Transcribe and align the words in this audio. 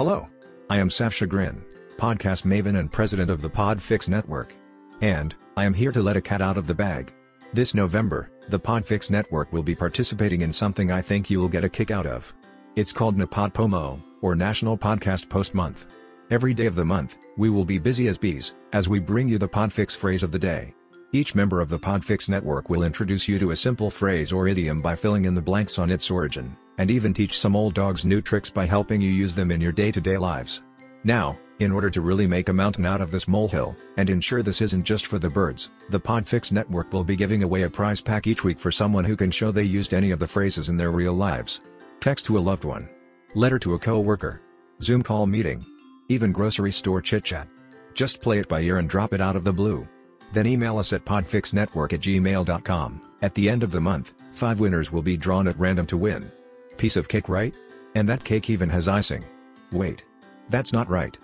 Hello. 0.00 0.30
I 0.70 0.78
am 0.78 0.88
Saf 0.88 1.12
Chagrin, 1.12 1.62
podcast 1.98 2.46
maven 2.46 2.78
and 2.78 2.90
president 2.90 3.28
of 3.28 3.42
the 3.42 3.50
Podfix 3.50 4.08
Network. 4.08 4.54
And, 5.02 5.34
I 5.58 5.66
am 5.66 5.74
here 5.74 5.92
to 5.92 6.00
let 6.00 6.16
a 6.16 6.22
cat 6.22 6.40
out 6.40 6.56
of 6.56 6.66
the 6.66 6.74
bag. 6.74 7.12
This 7.52 7.74
November, 7.74 8.30
the 8.48 8.58
Podfix 8.58 9.10
Network 9.10 9.52
will 9.52 9.62
be 9.62 9.74
participating 9.74 10.40
in 10.40 10.54
something 10.54 10.90
I 10.90 11.02
think 11.02 11.28
you 11.28 11.38
will 11.38 11.50
get 11.50 11.64
a 11.64 11.68
kick 11.68 11.90
out 11.90 12.06
of. 12.06 12.32
It's 12.76 12.92
called 12.92 13.18
Napod 13.18 13.52
Pomo, 13.52 14.02
or 14.22 14.34
National 14.34 14.78
Podcast 14.78 15.28
Post 15.28 15.54
Month. 15.54 15.84
Every 16.30 16.54
day 16.54 16.64
of 16.64 16.76
the 16.76 16.84
month, 16.86 17.18
we 17.36 17.50
will 17.50 17.66
be 17.66 17.76
busy 17.76 18.08
as 18.08 18.16
bees, 18.16 18.54
as 18.72 18.88
we 18.88 19.00
bring 19.00 19.28
you 19.28 19.36
the 19.36 19.46
Podfix 19.46 19.94
phrase 19.94 20.22
of 20.22 20.32
the 20.32 20.38
day. 20.38 20.72
Each 21.12 21.34
member 21.34 21.60
of 21.60 21.68
the 21.68 21.78
Podfix 21.78 22.28
network 22.28 22.70
will 22.70 22.84
introduce 22.84 23.26
you 23.26 23.40
to 23.40 23.50
a 23.50 23.56
simple 23.56 23.90
phrase 23.90 24.30
or 24.30 24.46
idiom 24.46 24.80
by 24.80 24.94
filling 24.94 25.24
in 25.24 25.34
the 25.34 25.42
blanks 25.42 25.76
on 25.76 25.90
its 25.90 26.08
origin, 26.08 26.56
and 26.78 26.88
even 26.88 27.12
teach 27.12 27.36
some 27.36 27.56
old 27.56 27.74
dogs 27.74 28.04
new 28.04 28.20
tricks 28.20 28.48
by 28.48 28.64
helping 28.64 29.00
you 29.00 29.10
use 29.10 29.34
them 29.34 29.50
in 29.50 29.60
your 29.60 29.72
day-to-day 29.72 30.16
lives. 30.16 30.62
Now, 31.02 31.36
in 31.58 31.72
order 31.72 31.90
to 31.90 32.00
really 32.00 32.28
make 32.28 32.48
a 32.48 32.52
mountain 32.52 32.86
out 32.86 33.00
of 33.00 33.10
this 33.10 33.26
molehill, 33.26 33.76
and 33.96 34.08
ensure 34.08 34.44
this 34.44 34.62
isn't 34.62 34.84
just 34.84 35.06
for 35.06 35.18
the 35.18 35.28
birds, 35.28 35.70
the 35.88 35.98
Podfix 35.98 36.52
network 36.52 36.92
will 36.92 37.02
be 37.02 37.16
giving 37.16 37.42
away 37.42 37.64
a 37.64 37.70
prize 37.70 38.00
pack 38.00 38.28
each 38.28 38.44
week 38.44 38.60
for 38.60 38.70
someone 38.70 39.04
who 39.04 39.16
can 39.16 39.32
show 39.32 39.50
they 39.50 39.64
used 39.64 39.92
any 39.92 40.12
of 40.12 40.20
the 40.20 40.28
phrases 40.28 40.68
in 40.68 40.76
their 40.76 40.92
real 40.92 41.14
lives. 41.14 41.60
Text 41.98 42.24
to 42.26 42.38
a 42.38 42.40
loved 42.40 42.62
one. 42.62 42.88
Letter 43.34 43.58
to 43.58 43.74
a 43.74 43.78
co-worker. 43.80 44.42
Zoom 44.80 45.02
call 45.02 45.26
meeting. 45.26 45.66
Even 46.08 46.30
grocery 46.30 46.70
store 46.70 47.02
chit-chat. 47.02 47.48
Just 47.94 48.22
play 48.22 48.38
it 48.38 48.48
by 48.48 48.60
ear 48.60 48.78
and 48.78 48.88
drop 48.88 49.12
it 49.12 49.20
out 49.20 49.34
of 49.34 49.42
the 49.42 49.52
blue. 49.52 49.88
Then 50.32 50.46
email 50.46 50.78
us 50.78 50.92
at 50.92 51.04
podfixnetwork 51.04 51.92
at 51.92 52.00
gmail.com. 52.00 53.00
At 53.22 53.34
the 53.34 53.50
end 53.50 53.62
of 53.62 53.70
the 53.70 53.80
month, 53.80 54.14
five 54.32 54.60
winners 54.60 54.92
will 54.92 55.02
be 55.02 55.16
drawn 55.16 55.48
at 55.48 55.58
random 55.58 55.86
to 55.88 55.96
win. 55.96 56.30
Piece 56.76 56.96
of 56.96 57.08
cake 57.08 57.28
right? 57.28 57.54
And 57.94 58.08
that 58.08 58.24
cake 58.24 58.48
even 58.48 58.68
has 58.70 58.88
icing. 58.88 59.24
Wait. 59.72 60.04
That's 60.48 60.72
not 60.72 60.88
right. 60.88 61.16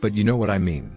But 0.00 0.14
you 0.14 0.24
know 0.24 0.36
what 0.36 0.50
I 0.50 0.58
mean. 0.58 0.96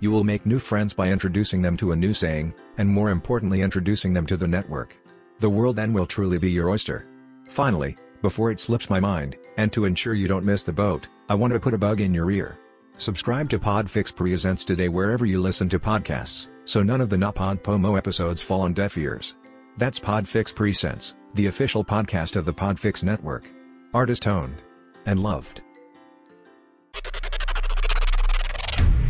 You 0.00 0.10
will 0.10 0.24
make 0.24 0.44
new 0.44 0.58
friends 0.58 0.92
by 0.92 1.10
introducing 1.10 1.62
them 1.62 1.76
to 1.78 1.92
a 1.92 1.96
new 1.96 2.12
saying, 2.12 2.54
and 2.76 2.88
more 2.88 3.10
importantly 3.10 3.62
introducing 3.62 4.12
them 4.12 4.26
to 4.26 4.36
the 4.36 4.48
network. 4.48 4.94
The 5.40 5.50
world 5.50 5.76
then 5.76 5.92
will 5.92 6.06
truly 6.06 6.38
be 6.38 6.50
your 6.50 6.68
oyster. 6.68 7.06
Finally, 7.44 7.96
before 8.22 8.50
it 8.50 8.60
slips 8.60 8.90
my 8.90 9.00
mind, 9.00 9.36
and 9.56 9.72
to 9.72 9.84
ensure 9.84 10.14
you 10.14 10.28
don't 10.28 10.44
miss 10.44 10.62
the 10.62 10.72
boat, 10.72 11.08
I 11.28 11.34
want 11.34 11.52
to 11.54 11.60
put 11.60 11.74
a 11.74 11.78
bug 11.78 12.00
in 12.00 12.14
your 12.14 12.30
ear. 12.30 12.58
Subscribe 12.98 13.48
to 13.50 13.58
Podfix 13.58 14.14
Presents 14.14 14.64
today 14.64 14.88
wherever 14.88 15.26
you 15.26 15.40
listen 15.40 15.68
to 15.70 15.78
podcasts 15.78 16.48
so 16.66 16.82
none 16.82 17.00
of 17.00 17.08
the 17.08 17.16
Napod 17.16 17.62
Pomo 17.62 17.94
episodes 17.94 18.42
fall 18.42 18.60
on 18.62 18.74
deaf 18.74 18.98
ears. 18.98 19.36
That's 19.78 19.98
Podfix 19.98 20.54
Presents, 20.54 21.14
the 21.34 21.46
official 21.46 21.84
podcast 21.84 22.34
of 22.34 22.44
the 22.44 22.52
Podfix 22.52 23.02
Network. 23.02 23.46
Artist 23.94 24.26
owned. 24.26 24.62
And 25.06 25.20
loved. 25.20 25.62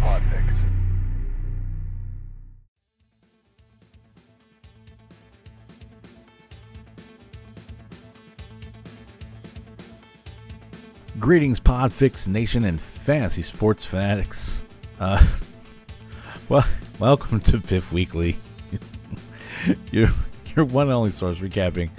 Podfix. 0.03 0.55
Greetings, 11.19 11.59
Podfix 11.59 12.29
Nation 12.29 12.65
and 12.65 12.79
fantasy 12.79 13.41
sports 13.41 13.87
fanatics. 13.87 14.59
Uh, 15.01 15.27
well, 16.49 16.67
welcome 16.99 17.41
to 17.41 17.61
Piff 17.61 17.93
Weekly. 17.93 18.37
your 19.91 20.09
your 20.55 20.65
one 20.65 20.87
and 20.87 20.95
only 20.95 21.11
source 21.11 21.39
recapping 21.39 21.91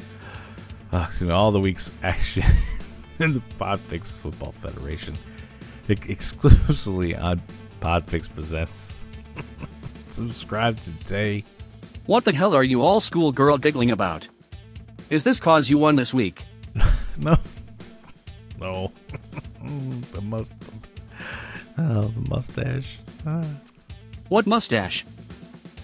uh, 0.94 1.06
excuse 1.08 1.28
me, 1.28 1.34
all 1.34 1.52
the 1.52 1.60
week's 1.60 1.92
action 2.04 2.44
in 3.20 3.34
the 3.34 3.42
Podfix 3.60 4.20
Football 4.20 4.54
Federation, 4.54 5.18
exclusively 5.88 7.16
on 7.16 7.42
Podfix 7.82 8.34
Presents. 8.34 8.92
Subscribe 10.08 10.80
today. 10.82 11.44
What 12.06 12.24
the 12.24 12.34
hell 12.34 12.56
are 12.56 12.64
you 12.64 12.82
all 12.82 13.02
schoolgirl 13.02 13.58
giggling 13.58 13.92
about? 13.92 14.28
Is 15.10 15.24
this 15.24 15.40
cause 15.40 15.70
you 15.70 15.78
won 15.78 15.96
this 15.96 16.14
week? 16.14 16.44
No, 17.20 17.36
no, 18.60 18.92
the 20.12 20.22
must. 20.22 20.54
Oh, 21.80 22.08
the 22.08 22.30
mustache. 22.30 23.00
Ah. 23.26 23.44
What 24.30 24.46
mustache? 24.48 25.06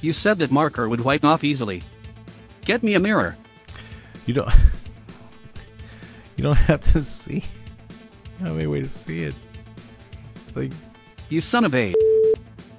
You 0.02 0.14
said 0.14 0.40
that 0.40 0.52
marker 0.52 0.90
would 0.90 1.02
wipe 1.02 1.24
off 1.24 1.44
easily. 1.44 1.84
Get 2.66 2.84
me 2.84 2.94
a 2.96 3.00
mirror. 3.00 3.38
You 4.26 4.34
don't. 4.36 4.52
You 6.36 6.44
don't 6.44 6.56
have 6.56 6.82
to 6.94 7.04
see. 7.04 7.36
You 7.36 7.42
don't 8.40 8.48
have 8.48 8.58
any 8.58 8.66
way 8.66 8.82
to 8.82 8.90
see 8.90 9.20
it. 9.20 9.36
Like, 10.56 10.72
You 11.30 11.42
son 11.42 11.64
of 11.64 11.76
a. 11.76 11.94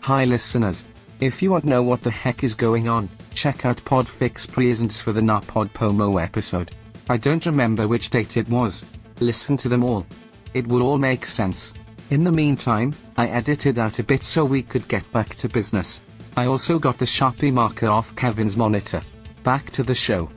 Hi 0.01 0.25
listeners. 0.25 0.85
If 1.21 1.41
you 1.41 1.53
want 1.53 1.63
to 1.63 1.71
know 1.71 1.83
what 1.83 2.03
the 2.03 2.11
heck 2.11 2.43
is 2.43 2.57
going 2.57 2.89
on, 2.89 3.09
check 3.33 3.65
out 3.65 3.77
Podfix 3.85 4.51
Presents 4.51 5.01
for 5.01 5.13
the 5.13 5.21
Napod 5.21 5.73
Pomo 5.73 6.19
episode. 6.19 6.73
I 7.09 7.17
don't 7.17 7.47
remember 7.47 7.87
which 7.87 8.11
date 8.11 8.37
it 8.37 8.49
was. 8.49 8.85
Listen 9.21 9.57
to 9.59 9.69
them 9.69 9.85
all. 9.85 10.05
It 10.53 10.67
will 10.67 10.83
all 10.83 10.99
make 10.99 11.25
sense. 11.25 11.73
In 12.11 12.23
the 12.23 12.33
meantime, 12.33 12.95
I 13.17 13.29
edited 13.29 13.79
out 13.79 13.99
a 13.99 14.03
bit 14.03 14.23
so 14.23 14.45
we 14.45 14.63
could 14.63 14.87
get 14.89 15.11
back 15.11 15.37
to 15.37 15.49
business. 15.49 16.03
I 16.37 16.47
also 16.47 16.79
got 16.79 16.99
the 16.99 17.07
Sharpie 17.07 17.53
marker 17.53 17.89
off 17.89 18.15
Kevin's 18.15 18.57
monitor. 18.57 19.01
Back 19.43 19.71
to 19.71 19.83
the 19.83 19.95
show. 19.95 20.29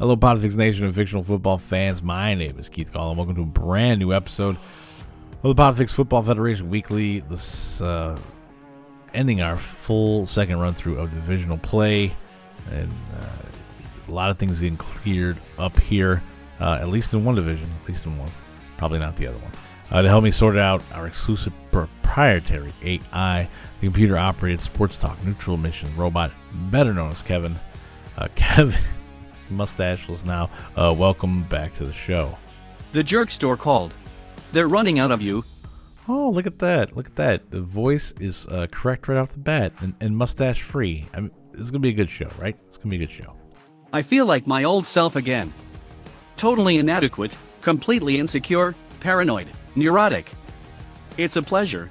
hello, 0.00 0.16
Podfix 0.16 0.56
Nation 0.56 0.86
and 0.86 0.94
fictional 0.94 1.22
football 1.22 1.58
fans. 1.58 2.02
My 2.02 2.34
name 2.34 2.58
is 2.58 2.68
Keith 2.68 2.92
Collin. 2.92 3.16
Welcome 3.16 3.36
to 3.36 3.42
a 3.42 3.44
brand 3.44 4.00
new 4.00 4.12
episode 4.12 4.56
of 5.42 5.54
the 5.54 5.62
Podfix 5.62 5.92
Football 5.92 6.22
Federation 6.22 6.68
Weekly. 6.70 7.20
This 7.20 7.80
uh, 7.80 8.18
ending 9.14 9.40
our 9.42 9.56
full 9.56 10.26
second 10.26 10.58
run 10.58 10.74
through 10.74 10.98
of 10.98 11.10
divisional 11.12 11.58
play, 11.58 12.14
and 12.70 12.92
uh, 13.16 13.26
a 14.08 14.12
lot 14.12 14.30
of 14.30 14.38
things 14.38 14.60
getting 14.60 14.76
cleared 14.76 15.38
up 15.58 15.78
here, 15.78 16.22
uh, 16.60 16.78
at 16.80 16.88
least 16.88 17.14
in 17.14 17.24
one 17.24 17.34
division, 17.34 17.70
at 17.82 17.88
least 17.88 18.06
in 18.06 18.18
one, 18.18 18.30
probably 18.76 18.98
not 18.98 19.16
the 19.16 19.26
other 19.26 19.38
one. 19.38 19.52
Uh, 19.90 20.02
to 20.02 20.08
help 20.08 20.22
me 20.22 20.30
sort 20.30 20.56
out 20.56 20.82
our 20.92 21.06
exclusive 21.06 21.52
proprietary 21.72 22.72
AI, 22.82 23.48
the 23.80 23.86
computer 23.86 24.16
operated 24.16 24.60
sports 24.60 24.96
talk 24.96 25.22
neutral 25.24 25.56
mission 25.56 25.94
robot, 25.96 26.30
better 26.70 26.94
known 26.94 27.10
as 27.10 27.22
Kevin. 27.22 27.58
Uh, 28.16 28.28
Kevin, 28.34 28.80
mustacheless 29.48 30.24
now, 30.24 30.50
uh, 30.76 30.94
welcome 30.96 31.42
back 31.44 31.74
to 31.74 31.84
the 31.84 31.92
show. 31.92 32.36
The 32.92 33.02
jerk 33.02 33.30
store 33.30 33.56
called. 33.56 33.94
They're 34.52 34.68
running 34.68 34.98
out 34.98 35.10
of 35.10 35.22
you. 35.22 35.44
Oh, 36.12 36.28
look 36.30 36.44
at 36.44 36.58
that! 36.58 36.96
Look 36.96 37.06
at 37.06 37.14
that! 37.14 37.52
The 37.52 37.60
voice 37.60 38.12
is 38.18 38.44
uh, 38.48 38.66
correct 38.72 39.06
right 39.06 39.16
off 39.16 39.30
the 39.30 39.38
bat, 39.38 39.72
and, 39.78 39.94
and 40.00 40.16
mustache 40.16 40.60
free. 40.60 41.06
I 41.14 41.20
mean, 41.20 41.30
this 41.52 41.60
is 41.60 41.70
gonna 41.70 41.78
be 41.78 41.90
a 41.90 41.92
good 41.92 42.10
show, 42.10 42.28
right? 42.36 42.56
It's 42.66 42.76
gonna 42.78 42.90
be 42.90 42.96
a 42.96 43.06
good 43.06 43.12
show. 43.12 43.36
I 43.92 44.02
feel 44.02 44.26
like 44.26 44.44
my 44.44 44.64
old 44.64 44.88
self 44.88 45.14
again. 45.14 45.54
Totally 46.36 46.78
inadequate, 46.78 47.38
completely 47.60 48.18
insecure, 48.18 48.74
paranoid, 48.98 49.50
neurotic. 49.76 50.32
It's 51.16 51.36
a 51.36 51.42
pleasure. 51.42 51.88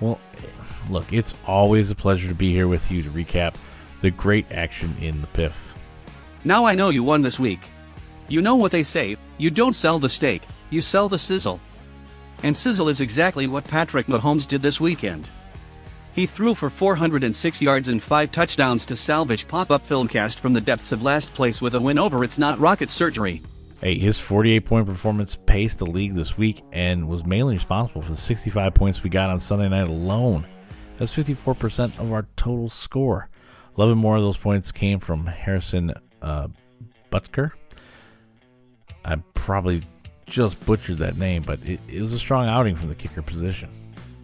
Well, 0.00 0.20
look, 0.90 1.10
it's 1.10 1.32
always 1.46 1.90
a 1.90 1.94
pleasure 1.94 2.28
to 2.28 2.34
be 2.34 2.52
here 2.52 2.68
with 2.68 2.90
you 2.90 3.02
to 3.02 3.08
recap 3.08 3.54
the 4.02 4.10
great 4.10 4.44
action 4.52 4.94
in 5.00 5.22
the 5.22 5.26
PIF. 5.28 5.72
Now 6.44 6.66
I 6.66 6.74
know 6.74 6.90
you 6.90 7.02
won 7.02 7.22
this 7.22 7.40
week. 7.40 7.60
You 8.28 8.42
know 8.42 8.56
what 8.56 8.72
they 8.72 8.82
say 8.82 9.16
you 9.38 9.50
don't 9.50 9.72
sell 9.72 9.98
the 9.98 10.10
steak, 10.10 10.42
you 10.68 10.82
sell 10.82 11.08
the 11.08 11.18
sizzle. 11.18 11.60
And 12.42 12.56
sizzle 12.56 12.88
is 12.88 13.00
exactly 13.00 13.46
what 13.46 13.64
Patrick 13.64 14.06
Mahomes 14.06 14.46
did 14.46 14.62
this 14.62 14.80
weekend. 14.80 15.28
He 16.14 16.26
threw 16.26 16.54
for 16.54 16.70
406 16.70 17.62
yards 17.62 17.88
and 17.88 18.02
5 18.02 18.32
touchdowns 18.32 18.86
to 18.86 18.96
salvage 18.96 19.46
pop 19.46 19.70
up 19.70 19.86
filmcast 19.86 20.38
from 20.38 20.52
the 20.52 20.60
depths 20.60 20.92
of 20.92 21.02
last 21.02 21.32
place 21.34 21.60
with 21.60 21.74
a 21.74 21.80
win 21.80 21.98
over 21.98 22.24
It's 22.24 22.38
Not 22.38 22.58
Rocket 22.58 22.90
Surgery. 22.90 23.42
Hey, 23.80 23.96
his 23.98 24.18
48 24.18 24.64
point 24.64 24.86
performance 24.86 25.38
paced 25.46 25.78
the 25.78 25.86
league 25.86 26.14
this 26.14 26.36
week 26.36 26.64
and 26.72 27.08
was 27.08 27.24
mainly 27.24 27.54
responsible 27.54 28.02
for 28.02 28.10
the 28.10 28.16
65 28.16 28.74
points 28.74 29.04
we 29.04 29.10
got 29.10 29.30
on 29.30 29.38
Sunday 29.38 29.68
night 29.68 29.86
alone. 29.86 30.44
That's 30.96 31.16
54% 31.16 32.00
of 32.00 32.12
our 32.12 32.26
total 32.34 32.68
score. 32.68 33.28
11 33.76 33.96
more 33.96 34.16
of 34.16 34.22
those 34.22 34.36
points 34.36 34.72
came 34.72 34.98
from 34.98 35.26
Harrison 35.26 35.94
uh, 36.20 36.48
Butker. 37.12 37.52
I 39.04 39.16
probably 39.34 39.84
just 40.30 40.64
butchered 40.66 40.98
that 40.98 41.18
name, 41.18 41.42
but 41.42 41.60
it, 41.64 41.80
it 41.88 42.00
was 42.00 42.12
a 42.12 42.18
strong 42.18 42.48
outing 42.48 42.76
from 42.76 42.88
the 42.88 42.94
kicker 42.94 43.22
position. 43.22 43.68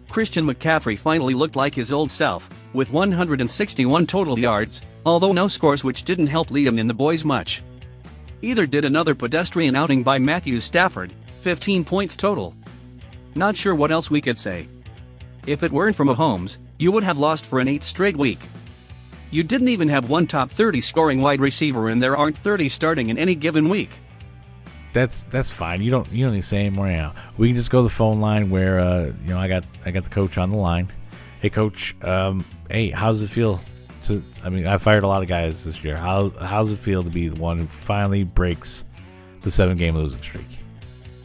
Christian 0.09 0.45
McCaffrey 0.45 0.97
finally 0.97 1.33
looked 1.33 1.55
like 1.55 1.75
his 1.75 1.91
old 1.91 2.09
self, 2.09 2.49
with 2.73 2.91
161 2.91 4.07
total 4.07 4.39
yards, 4.39 4.81
although 5.05 5.33
no 5.33 5.47
scores 5.47 5.83
which 5.83 6.03
didn't 6.03 6.27
help 6.27 6.49
Liam 6.49 6.79
and 6.79 6.89
the 6.89 6.93
boys 6.93 7.25
much. 7.25 7.61
Either 8.41 8.65
did 8.65 8.85
another 8.85 9.15
pedestrian 9.15 9.75
outing 9.75 10.03
by 10.03 10.19
Matthew 10.19 10.59
Stafford, 10.59 11.11
15 11.41 11.83
points 11.83 12.15
total. 12.15 12.53
Not 13.33 13.55
sure 13.55 13.75
what 13.75 13.91
else 13.91 14.09
we 14.09 14.21
could 14.21 14.37
say. 14.37 14.67
If 15.47 15.63
it 15.63 15.71
weren't 15.71 15.95
for 15.95 16.05
Mahomes, 16.05 16.57
you 16.77 16.91
would 16.91 17.03
have 17.03 17.17
lost 17.17 17.45
for 17.45 17.59
an 17.59 17.67
eighth 17.67 17.83
straight 17.83 18.17
week. 18.17 18.39
You 19.31 19.43
didn't 19.43 19.69
even 19.69 19.89
have 19.89 20.09
one 20.09 20.27
top 20.27 20.49
30 20.49 20.81
scoring 20.81 21.21
wide 21.21 21.41
receiver, 21.41 21.89
and 21.89 22.01
there 22.01 22.15
aren't 22.15 22.37
30 22.37 22.69
starting 22.69 23.09
in 23.09 23.17
any 23.17 23.35
given 23.35 23.69
week. 23.69 23.89
That's 24.95 25.25
that's 25.25 25.51
fine. 25.51 25.81
You 25.81 25.91
don't 25.91 26.09
you 26.09 26.23
don't 26.23 26.33
need 26.33 26.41
to 26.41 26.47
say 26.47 26.61
anymore 26.61 26.87
now. 26.87 27.13
We 27.37 27.49
can 27.49 27.57
just 27.57 27.69
go 27.69 27.79
to 27.79 27.83
the 27.83 27.89
phone 27.89 28.21
line 28.21 28.49
where 28.49 28.79
uh, 28.79 29.11
you 29.25 29.27
know 29.27 29.37
I 29.37 29.49
got 29.49 29.65
I 29.85 29.91
got 29.91 30.05
the 30.05 30.09
coach 30.09 30.37
on 30.37 30.51
the 30.51 30.55
line. 30.55 30.87
Hey 31.41 31.49
coach, 31.49 31.93
um, 32.01 32.45
hey, 32.71 32.91
how's 32.91 33.21
it 33.21 33.27
feel 33.27 33.59
to 34.05 34.23
I 34.41 34.47
mean 34.47 34.65
I 34.65 34.77
fired 34.77 35.03
a 35.03 35.07
lot 35.07 35.21
of 35.21 35.27
guys 35.27 35.65
this 35.65 35.83
year. 35.83 35.97
How 35.97 36.29
how's 36.29 36.71
it 36.71 36.77
feel 36.77 37.03
to 37.03 37.09
be 37.09 37.27
the 37.27 37.37
one 37.41 37.59
who 37.59 37.65
finally 37.65 38.23
breaks 38.23 38.85
the 39.41 39.51
seven 39.51 39.77
game 39.77 39.95
losing 39.95 40.21
streak? 40.21 40.47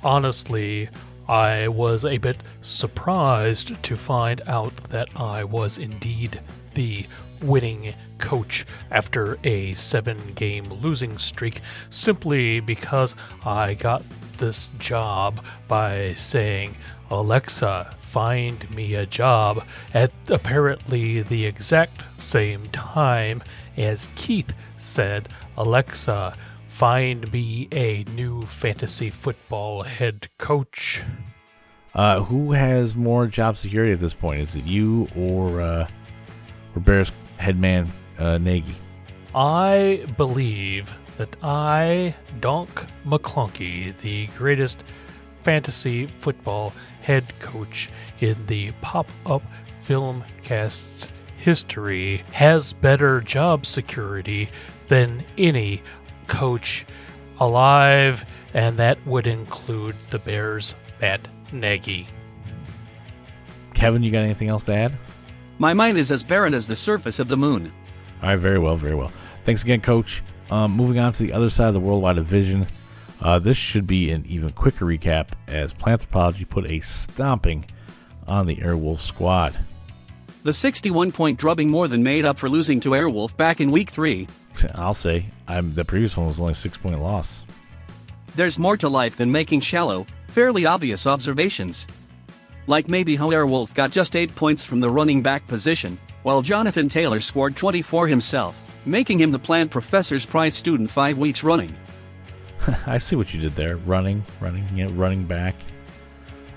Honestly, 0.02 0.88
I 1.28 1.68
was 1.68 2.04
a 2.04 2.18
bit 2.18 2.38
surprised 2.62 3.80
to 3.84 3.94
find 3.94 4.42
out 4.48 4.74
that 4.88 5.10
I 5.14 5.44
was 5.44 5.78
indeed 5.78 6.40
the 6.74 7.06
winning 7.42 7.94
coach 8.18 8.66
after 8.90 9.38
a 9.44 9.74
seven 9.74 10.18
game 10.34 10.64
losing 10.74 11.18
streak 11.18 11.60
simply 11.88 12.60
because 12.60 13.14
I 13.44 13.74
got 13.74 14.02
this 14.38 14.70
job 14.78 15.44
by 15.68 16.14
saying, 16.14 16.76
Alexa, 17.10 17.94
find 18.10 18.68
me 18.74 18.94
a 18.94 19.06
job 19.06 19.64
at 19.94 20.12
apparently 20.28 21.22
the 21.22 21.46
exact 21.46 22.02
same 22.18 22.68
time 22.70 23.42
as 23.76 24.08
Keith 24.16 24.52
said, 24.78 25.28
Alexa, 25.56 26.36
find 26.68 27.30
me 27.32 27.68
a 27.72 28.04
new 28.14 28.42
fantasy 28.46 29.10
football 29.10 29.82
head 29.82 30.28
coach. 30.38 31.02
Uh, 31.94 32.22
who 32.22 32.52
has 32.52 32.94
more 32.94 33.26
job 33.26 33.56
security 33.56 33.92
at 33.92 34.00
this 34.00 34.14
point? 34.14 34.40
Is 34.40 34.56
it 34.56 34.64
you 34.64 35.08
or 35.16 35.60
uh, 35.60 35.88
or 36.74 36.80
Bears 36.80 37.10
headman 37.40 37.90
uh, 38.18 38.38
Nagy? 38.38 38.74
I 39.34 40.06
believe 40.16 40.92
that 41.16 41.36
I, 41.42 42.14
Donk 42.40 42.86
McClunky, 43.04 43.96
the 44.00 44.26
greatest 44.38 44.84
fantasy 45.42 46.06
football 46.06 46.72
head 47.02 47.32
coach 47.38 47.88
in 48.20 48.46
the 48.46 48.72
pop 48.80 49.08
up 49.26 49.42
film 49.82 50.24
cast's 50.42 51.08
history, 51.38 52.22
has 52.32 52.72
better 52.72 53.20
job 53.20 53.64
security 53.64 54.48
than 54.88 55.24
any 55.38 55.82
coach 56.26 56.84
alive, 57.38 58.24
and 58.52 58.76
that 58.76 58.98
would 59.06 59.26
include 59.26 59.96
the 60.10 60.18
Bears' 60.18 60.74
Matt 61.00 61.26
Nagy. 61.52 62.06
Kevin, 63.74 64.02
you 64.02 64.10
got 64.10 64.24
anything 64.24 64.48
else 64.48 64.64
to 64.66 64.74
add? 64.74 64.92
My 65.60 65.74
mind 65.74 65.98
is 65.98 66.10
as 66.10 66.22
barren 66.22 66.54
as 66.54 66.66
the 66.66 66.74
surface 66.74 67.18
of 67.18 67.28
the 67.28 67.36
moon. 67.36 67.70
All 68.22 68.30
right, 68.30 68.36
very 68.36 68.58
well, 68.58 68.76
very 68.76 68.94
well. 68.94 69.12
Thanks 69.44 69.62
again, 69.62 69.82
Coach. 69.82 70.22
Um, 70.50 70.72
moving 70.72 70.98
on 70.98 71.12
to 71.12 71.22
the 71.22 71.34
other 71.34 71.50
side 71.50 71.68
of 71.68 71.74
the 71.74 71.80
worldwide 71.80 72.16
division. 72.16 72.66
Uh, 73.20 73.38
this 73.38 73.58
should 73.58 73.86
be 73.86 74.10
an 74.10 74.24
even 74.26 74.52
quicker 74.52 74.86
recap 74.86 75.28
as 75.48 75.74
Planthropology 75.74 76.48
put 76.48 76.64
a 76.64 76.80
stomping 76.80 77.66
on 78.26 78.46
the 78.46 78.56
Airwolf 78.56 79.00
squad. 79.00 79.58
The 80.44 80.54
61 80.54 81.12
point 81.12 81.38
drubbing 81.38 81.68
more 81.68 81.88
than 81.88 82.02
made 82.02 82.24
up 82.24 82.38
for 82.38 82.48
losing 82.48 82.80
to 82.80 82.92
Airwolf 82.92 83.36
back 83.36 83.60
in 83.60 83.70
week 83.70 83.90
3. 83.90 84.28
I'll 84.74 84.94
say 84.94 85.26
I'm, 85.46 85.74
the 85.74 85.84
previous 85.84 86.16
one 86.16 86.26
was 86.26 86.40
only 86.40 86.52
a 86.52 86.54
six 86.54 86.78
point 86.78 86.98
loss. 86.98 87.42
There's 88.34 88.58
more 88.58 88.78
to 88.78 88.88
life 88.88 89.16
than 89.16 89.30
making 89.30 89.60
shallow, 89.60 90.06
fairly 90.28 90.64
obvious 90.64 91.06
observations. 91.06 91.86
Like 92.66 92.88
maybe 92.88 93.16
how 93.16 93.30
Airwolf 93.30 93.74
got 93.74 93.90
just 93.90 94.16
8 94.16 94.34
points 94.34 94.64
from 94.64 94.80
the 94.80 94.90
running 94.90 95.22
back 95.22 95.46
position, 95.46 95.98
while 96.22 96.42
Jonathan 96.42 96.88
Taylor 96.88 97.20
scored 97.20 97.56
24 97.56 98.06
himself, 98.06 98.60
making 98.84 99.20
him 99.20 99.32
the 99.32 99.38
plant 99.38 99.70
professor's 99.70 100.26
prize 100.26 100.54
student 100.54 100.90
five 100.90 101.18
weeks 101.18 101.42
running. 101.42 101.74
I 102.86 102.98
see 102.98 103.16
what 103.16 103.32
you 103.32 103.40
did 103.40 103.56
there. 103.56 103.76
Running, 103.76 104.22
running, 104.40 104.66
you 104.74 104.84
know, 104.86 104.92
running 104.92 105.24
back. 105.24 105.54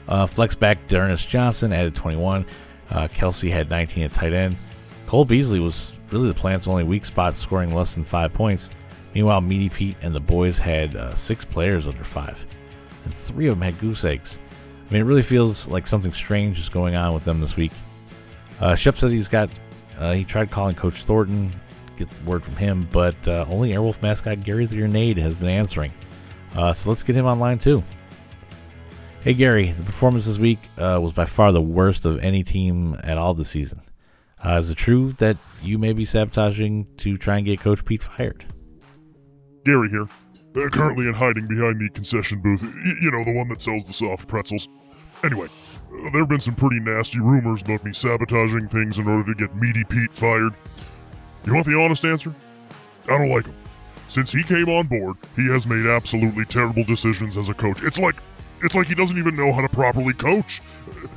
Uh, 0.08 0.26
flex 0.26 0.56
back, 0.56 0.86
D'Ernest 0.88 1.28
Johnson 1.30 1.72
added 1.72 1.96
21. 1.96 2.46
Uh, 2.90 3.08
Kelce 3.08 3.50
had 3.50 3.70
19 3.70 4.04
at 4.04 4.14
tight 4.14 4.34
end. 4.34 4.58
Cole 5.08 5.26
Beasley 5.26 5.60
was 5.60 5.98
really 6.12 6.28
the 6.28 6.34
plant's 6.34 6.68
only 6.68 6.84
weak 6.84 7.06
spot, 7.06 7.36
scoring 7.36 7.74
less 7.74 7.96
than 7.96 8.04
five 8.04 8.34
points. 8.34 8.70
Meanwhile, 9.14 9.42
Meaty 9.42 9.70
Pete 9.70 9.98
and 10.02 10.14
the 10.14 10.20
boys 10.20 10.58
had 10.58 10.96
uh, 10.96 11.16
six 11.16 11.46
players 11.46 11.88
under 11.88 12.04
five, 12.04 12.46
and 13.06 13.14
three 13.14 13.48
of 13.48 13.58
them 13.58 13.62
had 13.62 13.80
goose 13.80 14.04
eggs. 14.04 14.40
I 14.88 14.94
mean, 14.94 15.02
it 15.02 15.06
really 15.06 15.22
feels 15.22 15.68
like 15.68 15.88
something 15.88 16.12
strange 16.12 16.60
is 16.60 16.70
going 16.70 16.96
on 16.96 17.14
with 17.14 17.24
them 17.24 17.40
this 17.42 17.56
week. 17.56 17.72
Uh, 18.60 18.76
Shep 18.76 18.98
said 18.98 19.12
he's 19.12 19.28
got, 19.28 19.50
uh, 19.98 20.14
he 20.14 20.24
tried 20.24 20.52
calling 20.52 20.76
Coach 20.76 21.04
Thornton, 21.04 21.52
get 21.98 22.10
the 22.10 22.24
word 22.24 22.44
from 22.44 22.56
him, 22.56 22.88
but 22.92 23.16
uh, 23.28 23.46
only 23.50 23.72
Airwolf 23.72 24.02
mascot 24.02 24.44
Gary 24.44 24.66
the 24.66 24.78
Grenade 24.78 25.18
has 25.18 25.36
been 25.36 25.50
answering. 25.50 25.92
Uh, 26.56 26.74
so 26.74 26.90
let's 26.90 27.04
get 27.04 27.16
him 27.16 27.26
online 27.26 27.60
too. 27.60 27.84
Hey 29.24 29.34
Gary, 29.34 29.72
the 29.72 29.84
performance 29.84 30.26
this 30.26 30.38
week 30.38 30.60
uh, 30.78 31.00
was 31.02 31.14
by 31.14 31.26
far 31.26 31.52
the 31.52 31.62
worst 31.62 32.06
of 32.06 32.20
any 32.20 32.44
team 32.44 32.98
at 33.04 33.18
all 33.18 33.34
this 33.34 33.50
season. 33.50 33.82
Uh, 34.44 34.58
is 34.60 34.70
it 34.70 34.76
true 34.76 35.14
that 35.14 35.38
you 35.62 35.78
may 35.78 35.94
be 35.94 36.04
sabotaging 36.04 36.86
to 36.98 37.18
try 37.18 37.38
and 37.38 37.46
get 37.46 37.62
Coach 37.62 37.86
Pete 37.86 38.04
fired? 38.04 38.46
Gary 39.64 39.90
here. 39.90 40.06
Uh, 40.56 40.70
currently 40.70 41.08
in 41.08 41.14
hiding 41.14 41.48
behind 41.48 41.80
the 41.80 41.90
concession 41.90 42.40
booth. 42.40 42.62
Y- 42.62 42.96
you 43.02 43.12
know, 43.12 43.24
the 43.24 43.34
one 43.34 43.48
that 43.50 43.62
sells 43.62 43.86
the 43.86 43.94
soft 43.94 44.28
pretzels. 44.28 44.70
Anyway, 45.24 45.48
uh, 45.48 46.10
there 46.12 46.22
have 46.22 46.30
been 46.30 46.40
some 46.40 46.56
pretty 46.56 46.80
nasty 46.80 47.20
rumors 47.20 47.62
about 47.62 47.84
me 47.84 47.94
sabotaging 47.94 48.68
things 48.68 48.98
in 48.98 49.08
order 49.08 49.34
to 49.34 49.36
get 49.36 49.56
Meaty 49.56 49.84
Pete 49.86 50.14
fired. 50.14 50.54
You 51.46 51.56
want 51.56 51.66
the 51.66 51.78
honest 51.80 52.06
answer? 52.06 52.34
I 53.06 53.18
don't 53.18 53.30
like 53.30 53.46
him. 53.48 53.56
Since 54.08 54.32
he 54.32 54.44
came 54.44 54.70
on 54.70 54.88
board, 54.88 55.18
he 55.36 55.48
has 55.48 55.66
made 55.66 55.88
absolutely 55.88 56.46
terrible 56.46 56.84
decisions 56.84 57.36
as 57.36 57.50
a 57.50 57.54
coach. 57.54 57.82
It's 57.84 57.98
like 58.00 58.16
it's 58.62 58.76
like 58.76 58.88
he 58.88 58.96
doesn't 58.96 59.18
even 59.18 59.36
know 59.36 59.52
how 59.52 59.62
to 59.62 59.70
properly 59.70 60.14
coach. 60.14 60.62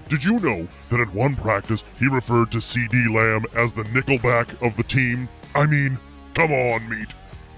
Did 0.09 0.25
you 0.25 0.41
know 0.41 0.67
that 0.89 0.99
at 1.01 1.13
one 1.15 1.37
practice 1.37 1.85
he 1.99 2.09
referred 2.09 2.51
to 2.53 2.59
CeeDee 2.59 3.15
Lamb 3.15 3.45
as 3.55 3.73
the 3.73 3.83
nickelback 3.85 4.61
of 4.67 4.77
the 4.77 4.83
team? 4.83 5.29
I 5.55 5.67
mean, 5.67 5.99
come 6.35 6.51
on, 6.53 6.89
meat. 6.89 7.09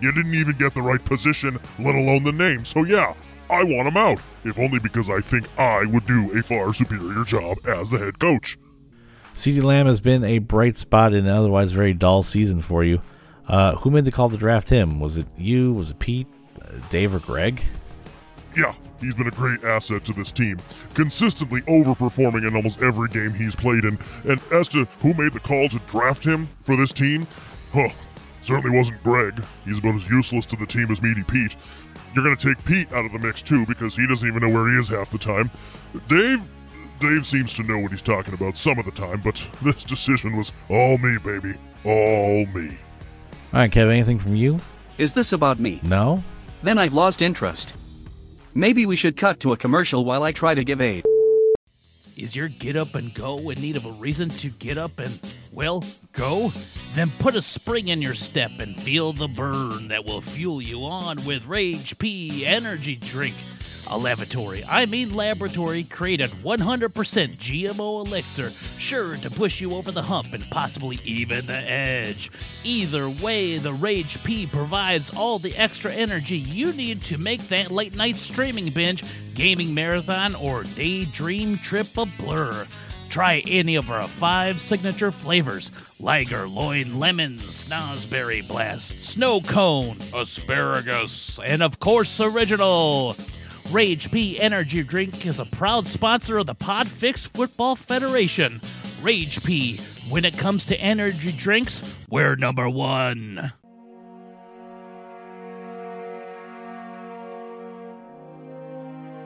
You 0.01 0.13
didn't 0.13 0.35
even 0.35 0.57
get 0.57 0.75
the 0.75 0.83
right 0.83 1.05
position, 1.05 1.59
let 1.79 1.95
alone 1.95 2.23
the 2.23 2.33
name. 2.33 2.65
So 2.65 2.85
yeah, 2.85 3.15
I 3.51 3.65
want 3.65 3.89
him 3.89 3.97
out, 3.97 4.21
if 4.45 4.59
only 4.59 4.79
because 4.79 5.09
I 5.09 5.21
think 5.21 5.47
I 5.59 5.87
would 5.87 6.07
do 6.07 6.39
a 6.39 6.43
far 6.43 6.73
superior 6.75 7.25
job 7.25 7.59
as 7.67 7.91
the 7.91 7.99
head 7.99 8.19
coach. 8.19 8.59
CeeDee 9.35 9.63
Lamb 9.63 9.87
has 9.87 10.01
been 10.01 10.25
a 10.25 10.39
bright 10.39 10.77
spot 10.77 11.15
in 11.15 11.27
an 11.27 11.33
otherwise 11.33 11.73
very 11.73 11.95
dull 11.95 12.23
season 12.23 12.61
for 12.61 12.85
you. 12.85 13.01
Uh, 13.47 13.77
who 13.77 13.91
made 13.91 14.05
the 14.05 14.13
call 14.13 14.29
to 14.29 14.37
draft 14.37 14.69
him? 14.69 15.01
Was 15.01 15.17
it 15.17 15.27
you? 15.37 15.73
Was 15.73 15.91
it 15.91 15.99
Pete? 15.99 16.27
Uh, 16.61 16.73
Dave 16.91 17.15
or 17.15 17.21
Greg? 17.21 17.63
Yeah, 18.57 18.75
he's 19.01 19.15
been 19.15 19.29
a 19.29 19.33
great 19.33 19.63
asset 19.63 20.05
to 20.07 20.13
this 20.13 20.33
team, 20.33 20.57
consistently 20.95 21.61
overperforming 21.63 22.47
in 22.47 22.57
almost 22.57 22.83
every 22.83 23.09
game 23.09 23.33
he's 23.33 23.55
played 23.55 23.85
in. 23.85 23.99
And 24.25 24.41
as 24.53 24.69
to 24.69 24.85
who 25.01 25.15
made 25.15 25.33
the 25.33 25.41
call 25.41 25.69
to 25.69 25.79
draft 25.91 26.25
him 26.25 26.49
for 26.61 26.77
this 26.77 26.93
team, 26.93 27.27
huh, 27.73 27.91
certainly 28.43 28.77
wasn't 28.77 29.03
Greg. 29.03 29.45
He's 29.65 29.79
about 29.79 29.97
as 29.97 30.09
useless 30.09 30.47
to 30.47 30.57
the 30.57 30.67
team 30.67 30.91
as 30.91 31.03
Meaty 31.03 31.25
Pete. 31.25 31.57
You're 32.15 32.25
gonna 32.25 32.37
take 32.37 32.65
Pete 32.65 32.93
out 32.93 33.05
of 33.05 33.13
the 33.13 33.19
mix 33.19 33.43
too 33.43 33.67
because 33.67 33.95
he 33.95 34.07
doesn't 34.07 34.27
even 34.27 34.41
know 34.41 34.53
where 34.53 34.71
he 34.71 34.79
is 34.79 34.89
half 34.89 35.11
the 35.11 35.19
time. 35.19 35.51
Dave, 36.09 36.49
Dave 37.01 37.27
seems 37.27 37.53
to 37.55 37.63
know 37.63 37.79
what 37.79 37.91
he's 37.93 38.03
talking 38.03 38.35
about 38.35 38.57
some 38.57 38.79
of 38.79 38.85
the 38.85 38.91
time, 38.91 39.21
but 39.23 39.43
this 39.63 39.85
decision 39.85 40.37
was 40.37 40.53
all 40.69 40.99
me, 40.99 41.19
baby, 41.19 41.55
all 41.85 42.47
me. 42.47 42.77
All 43.53 43.61
right, 43.61 43.71
Kev, 43.71 43.91
anything 43.91 44.19
from 44.19 44.35
you? 44.35 44.59
Is 44.99 45.13
this 45.13 45.33
about 45.33 45.59
me? 45.59 45.81
No? 45.85 46.23
Then 46.63 46.77
I've 46.77 46.93
lost 46.93 47.23
interest. 47.23 47.75
Maybe 48.55 48.85
we 48.85 48.97
should 48.97 49.17
cut 49.17 49.41
to 49.41 49.53
a 49.53 49.57
commercial 49.57 50.05
while 50.05 50.23
I 50.23 50.33
try 50.33 50.55
to 50.55 50.65
give 50.65 50.81
aid. 50.81 51.05
Is 52.19 52.35
your 52.35 52.49
get 52.49 52.75
up 52.75 52.97
and 52.97 53.15
go 53.15 53.51
in 53.51 53.61
need 53.61 53.77
of 53.77 53.87
a 53.87 53.93
reason 53.93 54.29
to 54.29 54.51
get 54.51 54.77
up 54.77 54.99
and, 54.99 55.21
well, 55.53 55.85
go? 56.13 56.49
Then 56.97 57.11
put 57.21 57.37
a 57.37 57.43
spring 57.43 57.89
in 57.89 58.03
your 58.03 58.15
step 58.15 58.51
and 58.59 58.81
feel 58.81 59.13
the 59.13 59.29
burn 59.29 59.87
that 59.89 60.05
will 60.05 60.21
fuel 60.21 60.61
you 60.61 60.81
on 60.81 61.25
with 61.25 61.47
Rage 61.47 61.97
P 61.97 62.45
Energy 62.45 62.97
Drink. 62.97 63.37
A 63.91 63.97
lavatory, 63.97 64.63
I 64.69 64.85
mean 64.85 65.15
laboratory, 65.15 65.83
created 65.85 66.29
100% 66.31 66.91
GMO 66.91 68.07
elixir, 68.07 68.51
sure 68.51 69.17
to 69.17 69.31
push 69.31 69.63
you 69.63 69.75
over 69.75 69.91
the 69.91 70.03
hump 70.03 70.35
and 70.35 70.49
possibly 70.51 71.01
even 71.05 71.47
the 71.47 71.71
edge. 71.71 72.31
Either 72.65 73.09
way, 73.09 73.57
the 73.57 73.73
Rage 73.73 74.23
P 74.25 74.47
provides 74.47 75.15
all 75.17 75.39
the 75.39 75.57
extra 75.57 75.91
energy 75.91 76.37
you 76.37 76.73
need 76.75 77.03
to 77.05 77.17
make 77.17 77.41
that 77.49 77.71
late 77.71 77.97
night 77.97 78.17
streaming 78.17 78.69
binge, 78.71 79.03
gaming 79.35 79.73
marathon, 79.73 80.35
or 80.35 80.65
daydream 80.65 81.57
trip 81.57 81.97
a 81.97 82.05
blur. 82.05 82.67
Try 83.09 83.43
any 83.47 83.77
of 83.77 83.91
our 83.91 84.07
five 84.07 84.61
signature 84.61 85.11
flavors 85.11 85.71
Liger, 85.99 86.47
Loin, 86.47 87.01
Lemon, 87.01 87.39
Snozzberry 87.39 88.47
Blast, 88.47 89.01
Snow 89.01 89.41
Cone, 89.41 89.99
Asparagus, 90.15 91.41
and 91.43 91.63
of 91.63 91.81
course, 91.81 92.21
Original. 92.21 93.17
Rage 93.71 94.11
P 94.11 94.41
Energy 94.41 94.83
Drink 94.83 95.27
is 95.27 95.39
a 95.39 95.45
proud 95.45 95.87
sponsor 95.87 96.39
of 96.39 96.47
the 96.47 96.55
Podfix 96.55 97.29
Football 97.29 97.77
Federation. 97.77 98.59
Rage 99.03 99.45
P, 99.45 99.77
when 100.09 100.25
it 100.25 100.39
comes 100.39 100.65
to 100.67 100.81
energy 100.81 101.33
drinks, 101.33 102.07
we're 102.09 102.35
number 102.35 102.71
one. 102.71 103.53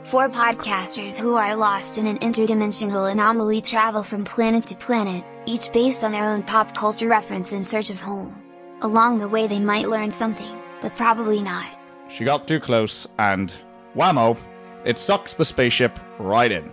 Four 0.03 0.29
podcasters 0.29 1.17
who 1.17 1.37
are 1.37 1.55
lost 1.55 1.97
in 1.97 2.09
an 2.09 2.19
interdimensional 2.19 3.13
anomaly 3.13 3.63
travel 3.63 4.03
from 4.03 4.25
planet 4.25 4.65
to 4.65 4.77
planet, 4.77 5.25
each 5.47 5.73
based 5.73 6.03
on 6.03 6.11
their 6.11 6.25
own 6.25 6.43
pop 6.43 6.77
culture 6.77 7.07
reference 7.07 7.53
in 7.53 7.63
search 7.63 7.91
of 7.91 8.01
home. 8.01 8.43
Along 8.81 9.19
the 9.19 9.29
way, 9.29 9.47
they 9.47 9.61
might 9.61 9.89
learn 9.89 10.11
something, 10.11 10.61
but 10.81 10.97
probably 10.97 11.43
not. 11.43 11.79
She 12.09 12.25
got 12.25 12.49
too 12.49 12.59
close, 12.59 13.07
and 13.21 13.55
whammo, 13.97 14.39
it 14.85 14.99
sucked 14.99 15.39
the 15.39 15.45
spaceship 15.45 15.99
right 16.19 16.51
in. 16.51 16.71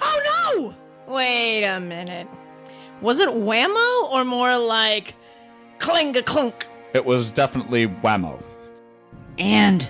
Oh 0.00 0.74
no! 1.06 1.12
Wait 1.12 1.64
a 1.64 1.80
minute. 1.80 2.28
Was 3.00 3.18
it 3.18 3.28
whammo 3.28 4.10
or 4.10 4.24
more 4.24 4.56
like 4.56 5.14
cling 5.78 6.16
a 6.16 6.22
clunk? 6.22 6.66
It 6.94 7.04
was 7.04 7.30
definitely 7.30 7.86
whammo. 7.86 8.42
And 9.38 9.88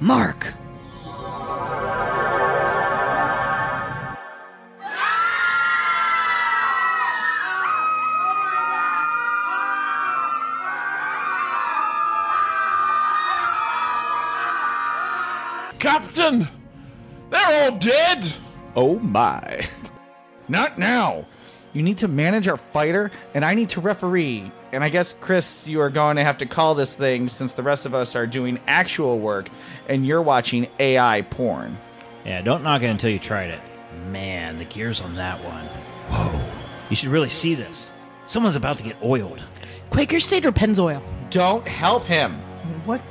Mark. 0.00 0.54
Captain! 15.90 16.46
They're 17.30 17.64
all 17.64 17.76
dead! 17.76 18.32
Oh 18.76 19.00
my. 19.00 19.66
Not 20.46 20.78
now! 20.78 21.26
You 21.72 21.82
need 21.82 21.98
to 21.98 22.06
manage 22.06 22.46
our 22.46 22.58
fighter, 22.58 23.10
and 23.34 23.44
I 23.44 23.56
need 23.56 23.70
to 23.70 23.80
referee. 23.80 24.52
And 24.70 24.84
I 24.84 24.88
guess, 24.88 25.16
Chris, 25.20 25.66
you 25.66 25.80
are 25.80 25.90
going 25.90 26.14
to 26.14 26.22
have 26.22 26.38
to 26.38 26.46
call 26.46 26.76
this 26.76 26.94
thing 26.94 27.28
since 27.28 27.54
the 27.54 27.64
rest 27.64 27.86
of 27.86 27.94
us 27.94 28.14
are 28.14 28.24
doing 28.24 28.60
actual 28.68 29.18
work 29.18 29.48
and 29.88 30.06
you're 30.06 30.22
watching 30.22 30.68
AI 30.78 31.22
porn. 31.22 31.76
Yeah, 32.24 32.40
don't 32.40 32.62
knock 32.62 32.82
it 32.82 32.86
until 32.86 33.10
you 33.10 33.18
tried 33.18 33.50
it. 33.50 33.60
Man, 34.12 34.58
the 34.58 34.66
gears 34.66 35.00
on 35.00 35.14
that 35.14 35.42
one. 35.44 35.66
Whoa. 35.66 36.40
You 36.88 36.94
should 36.94 37.08
really 37.08 37.30
see 37.30 37.54
this. 37.54 37.90
Someone's 38.26 38.54
about 38.54 38.78
to 38.78 38.84
get 38.84 39.02
oiled. 39.02 39.42
Quaker 39.90 40.20
State 40.20 40.46
or 40.46 40.52
Pennzoil? 40.52 41.02
Don't 41.30 41.66
help 41.66 42.04
him. 42.04 42.40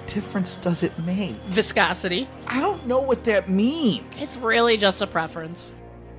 What 0.10 0.16
difference 0.16 0.58
does 0.58 0.82
it 0.82 0.98
make? 0.98 1.36
Viscosity. 1.50 2.28
I 2.48 2.60
don't 2.60 2.88
know 2.88 3.00
what 3.00 3.26
that 3.26 3.48
means. 3.48 4.20
It's 4.20 4.38
really 4.38 4.76
just 4.76 5.02
a 5.04 5.08
preference. 5.08 5.72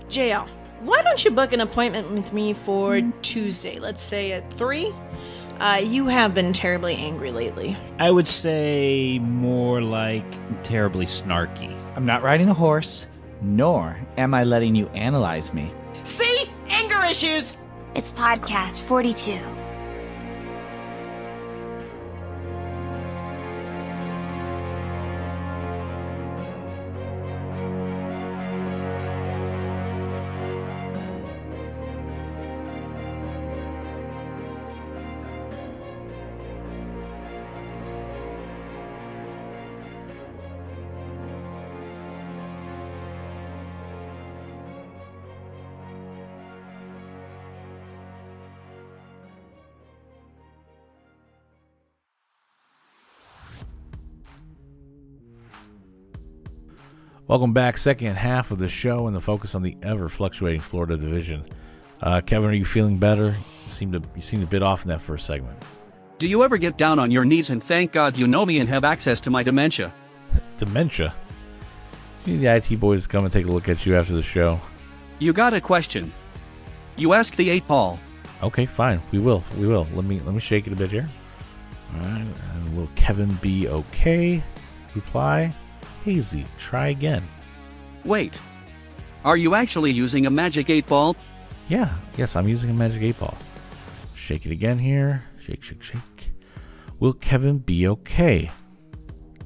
JL, 0.09 0.47
why 0.83 1.03
don't 1.03 1.25
you 1.25 1.33
book 1.33 1.53
an 1.53 1.61
appointment 1.61 2.09
with 2.13 2.33
me 2.33 2.53
for 2.53 3.01
Tuesday? 3.23 3.81
Let's 3.81 4.05
say 4.05 4.31
at 4.31 4.53
3? 4.53 4.95
Uh, 5.59 5.81
you 5.85 6.07
have 6.07 6.35
been 6.35 6.53
terribly 6.53 6.95
angry 6.95 7.33
lately. 7.33 7.77
I 7.99 8.13
would 8.13 8.29
say 8.29 9.19
more 9.19 9.81
like 9.81 10.25
terribly 10.63 11.07
snarky. 11.07 11.77
I'm 11.97 12.07
not 12.07 12.23
riding 12.23 12.49
a 12.49 12.55
horse, 12.55 13.09
nor 13.43 13.97
am 14.17 14.35
I 14.35 14.45
letting 14.45 14.77
you 14.77 14.87
analyze 14.91 15.53
me. 15.53 15.69
See? 16.05 16.45
Anger 16.69 17.05
issues! 17.07 17.57
It's 17.97 18.13
podcast 18.13 18.83
42. 18.83 19.41
Welcome 57.31 57.53
back. 57.53 57.79
Second 57.79 58.17
half 58.17 58.51
of 58.51 58.59
the 58.59 58.67
show 58.67 59.07
and 59.07 59.15
the 59.15 59.21
focus 59.21 59.55
on 59.55 59.63
the 59.63 59.77
ever 59.85 60.09
fluctuating 60.09 60.61
Florida 60.61 60.97
division. 60.97 61.45
Uh, 62.01 62.21
Kevin, 62.21 62.51
are 62.51 62.55
you 62.55 62.65
feeling 62.65 62.99
better? 62.99 63.37
You 63.67 63.71
seem 63.71 63.93
to 63.93 64.03
you 64.17 64.21
seemed 64.21 64.43
a 64.43 64.47
bit 64.47 64.65
off 64.65 64.83
in 64.83 64.89
that 64.89 65.01
first 65.01 65.27
segment. 65.27 65.65
Do 66.19 66.27
you 66.27 66.43
ever 66.43 66.59
get 66.59 66.77
down 66.77 66.99
on 66.99 67.13
your 67.13 67.25
knees 67.25 67.51
and 67.51 67.63
thank 67.63 67.93
God 67.93 68.17
you 68.17 68.27
know 68.27 68.45
me 68.45 68.59
and 68.59 68.69
have 68.69 68.83
access 68.83 69.21
to 69.21 69.31
my 69.31 69.45
dementia? 69.45 69.95
Dementia. 70.59 71.15
You 72.25 72.33
need 72.33 72.41
the 72.41 72.47
IT 72.49 72.81
boys 72.81 73.05
to 73.05 73.09
come 73.09 73.23
and 73.23 73.33
take 73.33 73.47
a 73.47 73.49
look 73.49 73.69
at 73.69 73.87
you 73.87 73.95
after 73.95 74.13
the 74.13 74.25
show. 74.25 74.61
You 75.21 75.33
got 75.33 75.55
a 75.55 75.61
question. 75.61 76.13
You 76.97 77.13
ask 77.13 77.37
the 77.37 77.49
eight 77.49 77.69
ball. 77.69 78.01
Okay, 78.43 78.67
fine. 78.67 79.01
We 79.13 79.21
will. 79.21 79.45
We 79.57 79.69
will. 79.69 79.87
Let 79.95 80.05
me 80.05 80.19
let 80.25 80.35
me 80.35 80.41
shake 80.41 80.67
it 80.67 80.73
a 80.73 80.77
bit 80.77 80.91
here. 80.91 81.09
All 81.95 82.01
right. 82.11 82.27
And 82.55 82.77
will 82.77 82.91
Kevin 82.97 83.33
be 83.35 83.69
okay? 83.69 84.43
Reply. 84.97 85.55
Hazy. 86.04 86.45
Try 86.59 86.88
again. 86.88 87.23
Wait. 88.04 88.40
Are 89.25 89.37
you 89.37 89.54
actually 89.54 89.90
using 89.92 90.26
a 90.26 90.30
magic 90.30 90.71
eight 90.71 90.87
ball? 90.87 91.14
Yeah. 91.69 91.92
Yes, 92.16 92.37
I'm 92.37 92.49
using 92.49 92.71
a 92.71 92.75
magic 92.75 93.02
eight 93.02 93.19
ball. 93.19 93.37
Shake 94.14 94.47
it 94.47 94.52
again 94.52 94.78
here. 94.78 95.25
Shake, 95.38 95.62
shake, 95.62 95.83
shake. 95.83 96.33
Will 96.99 97.12
Kevin 97.12 97.59
be 97.59 97.87
okay? 97.88 98.50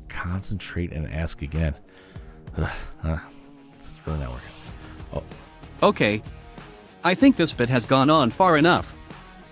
Concentrate 0.08 0.92
and 0.92 1.11
ask 1.12 1.42
again. 1.42 1.75
Ugh, 2.56 2.70
uh, 3.02 3.18
it's 3.76 3.92
really 4.06 4.18
not 4.20 4.30
working. 4.32 4.49
Oh, 5.12 5.23
Okay. 5.82 6.23
I 7.02 7.14
think 7.14 7.37
this 7.37 7.52
bit 7.52 7.68
has 7.68 7.84
gone 7.84 8.08
on 8.08 8.30
far 8.30 8.56
enough. 8.56 8.94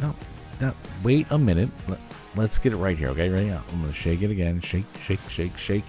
no, 0.00 0.14
no. 0.61 0.73
Wait 1.02 1.26
a 1.30 1.37
minute. 1.38 1.68
Let, 1.88 1.99
let's 2.37 2.59
get 2.59 2.73
it 2.73 2.76
right 2.76 2.97
here, 2.97 3.09
okay? 3.11 3.28
Ready? 3.28 3.50
I'm 3.50 3.62
going 3.80 3.87
to 3.88 3.92
shake 3.92 4.23
it 4.23 4.30
again. 4.30 4.61
Shake, 4.61 4.87
shake, 5.02 5.21
shake, 5.28 5.59
shake. 5.59 5.85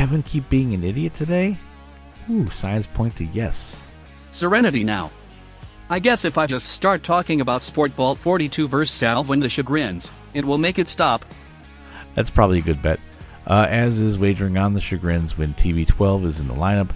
Kevin 0.00 0.22
keep 0.22 0.48
being 0.48 0.72
an 0.72 0.82
idiot 0.82 1.12
today? 1.12 1.58
Ooh, 2.30 2.46
signs 2.46 2.86
point 2.86 3.14
to 3.16 3.24
yes. 3.26 3.82
Serenity 4.30 4.82
now. 4.82 5.10
I 5.90 5.98
guess 5.98 6.24
if 6.24 6.38
I 6.38 6.46
just 6.46 6.70
start 6.70 7.02
talking 7.02 7.42
about 7.42 7.62
Sport 7.62 7.94
Ball 7.96 8.14
42 8.14 8.66
versus 8.66 8.96
Salve 8.96 9.28
when 9.28 9.40
the 9.40 9.50
chagrins, 9.50 10.10
it 10.32 10.42
will 10.42 10.56
make 10.56 10.78
it 10.78 10.88
stop. 10.88 11.26
That's 12.14 12.30
probably 12.30 12.60
a 12.60 12.62
good 12.62 12.80
bet. 12.80 12.98
Uh, 13.46 13.66
as 13.68 14.00
is 14.00 14.16
wagering 14.16 14.56
on 14.56 14.72
the 14.72 14.80
chagrins 14.80 15.36
when 15.36 15.52
TB12 15.52 16.24
is 16.24 16.40
in 16.40 16.48
the 16.48 16.54
lineup. 16.54 16.92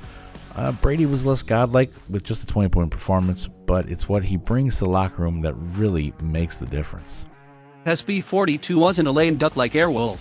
Uh, 0.56 0.72
Brady 0.72 1.04
was 1.04 1.26
less 1.26 1.42
godlike 1.42 1.92
with 2.08 2.24
just 2.24 2.44
a 2.44 2.46
20 2.46 2.70
point 2.70 2.90
performance, 2.90 3.50
but 3.66 3.86
it's 3.90 4.08
what 4.08 4.24
he 4.24 4.38
brings 4.38 4.76
to 4.76 4.84
the 4.84 4.90
locker 4.90 5.24
room 5.24 5.42
that 5.42 5.52
really 5.76 6.14
makes 6.22 6.58
the 6.58 6.64
difference. 6.64 7.26
SB 7.84 8.24
42 8.24 8.78
wasn't 8.78 9.08
a 9.08 9.12
lame 9.12 9.36
duck 9.36 9.56
like 9.56 9.74
Airwolf. 9.74 10.20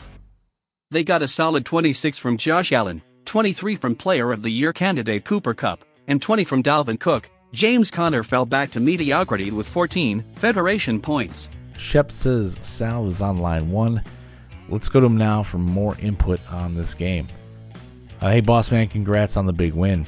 They 0.94 1.04
got 1.04 1.24
a 1.24 1.28
solid 1.28 1.66
26 1.66 2.20
from 2.20 2.38
Josh 2.38 2.72
Allen, 2.72 3.02
23 3.26 3.78
from 3.78 3.96
Player 3.96 4.32
of 4.32 4.44
the 4.44 4.52
Year 4.52 4.72
candidate 4.72 5.26
Cooper 5.26 5.56
Cup, 5.56 5.84
and 6.08 6.22
20 6.22 6.44
from 6.44 6.62
Dalvin 6.62 7.00
Cook. 7.00 7.32
James 7.52 7.90
Conner 7.90 8.22
fell 8.22 8.46
back 8.46 8.70
to 8.70 8.80
mediocrity 8.80 9.50
with 9.50 9.68
14 9.68 10.24
Federation 10.36 11.02
points. 11.02 11.50
Shep 11.80 12.12
says 12.12 12.56
Sal 12.62 13.08
is 13.08 13.24
on 13.24 13.40
line 13.40 13.72
one. 13.72 14.04
Let's 14.70 14.88
go 14.88 15.00
to 15.00 15.08
him 15.08 15.18
now 15.18 15.42
for 15.42 15.58
more 15.58 15.98
input 15.98 16.40
on 16.54 16.76
this 16.76 16.94
game. 16.94 17.28
Uh, 18.22 18.30
hey, 18.30 18.42
boss 18.42 18.72
man, 18.72 18.88
congrats 18.88 19.36
on 19.36 19.48
the 19.48 19.52
big 19.52 19.74
win. 19.74 20.06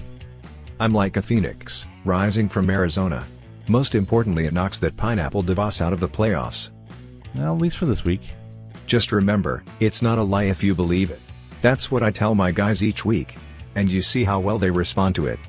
I'm 0.80 0.94
like 0.94 1.18
a 1.18 1.24
phoenix, 1.24 1.88
rising 2.04 2.48
from 2.48 2.70
Arizona. 2.70 3.26
Most 3.68 3.96
importantly, 3.96 4.46
it 4.46 4.54
knocks 4.54 4.78
that 4.82 4.98
pineapple 4.98 5.44
DeVos 5.44 5.82
out 5.82 5.94
of 5.94 6.00
the 6.00 6.08
playoffs. 6.08 6.70
Well, 7.34 7.56
at 7.56 7.60
least 7.60 7.78
for 7.78 7.88
this 7.88 8.06
week. 8.06 8.22
Just 8.86 9.12
remember, 9.12 9.64
it's 9.80 10.02
not 10.02 10.20
a 10.20 10.24
lie 10.24 10.44
if 10.44 10.64
you 10.64 10.76
believe 10.76 11.10
it. 11.10 11.20
That's 11.62 11.90
what 11.90 12.04
I 12.04 12.12
tell 12.12 12.36
my 12.36 12.52
guys 12.52 12.84
each 12.84 13.04
week. 13.04 13.36
And 13.76 13.92
you 13.92 14.02
see 14.02 14.24
how 14.24 14.40
well 14.40 14.58
they 14.58 14.70
respond 14.70 15.16
to 15.16 15.26
it. 15.26 15.40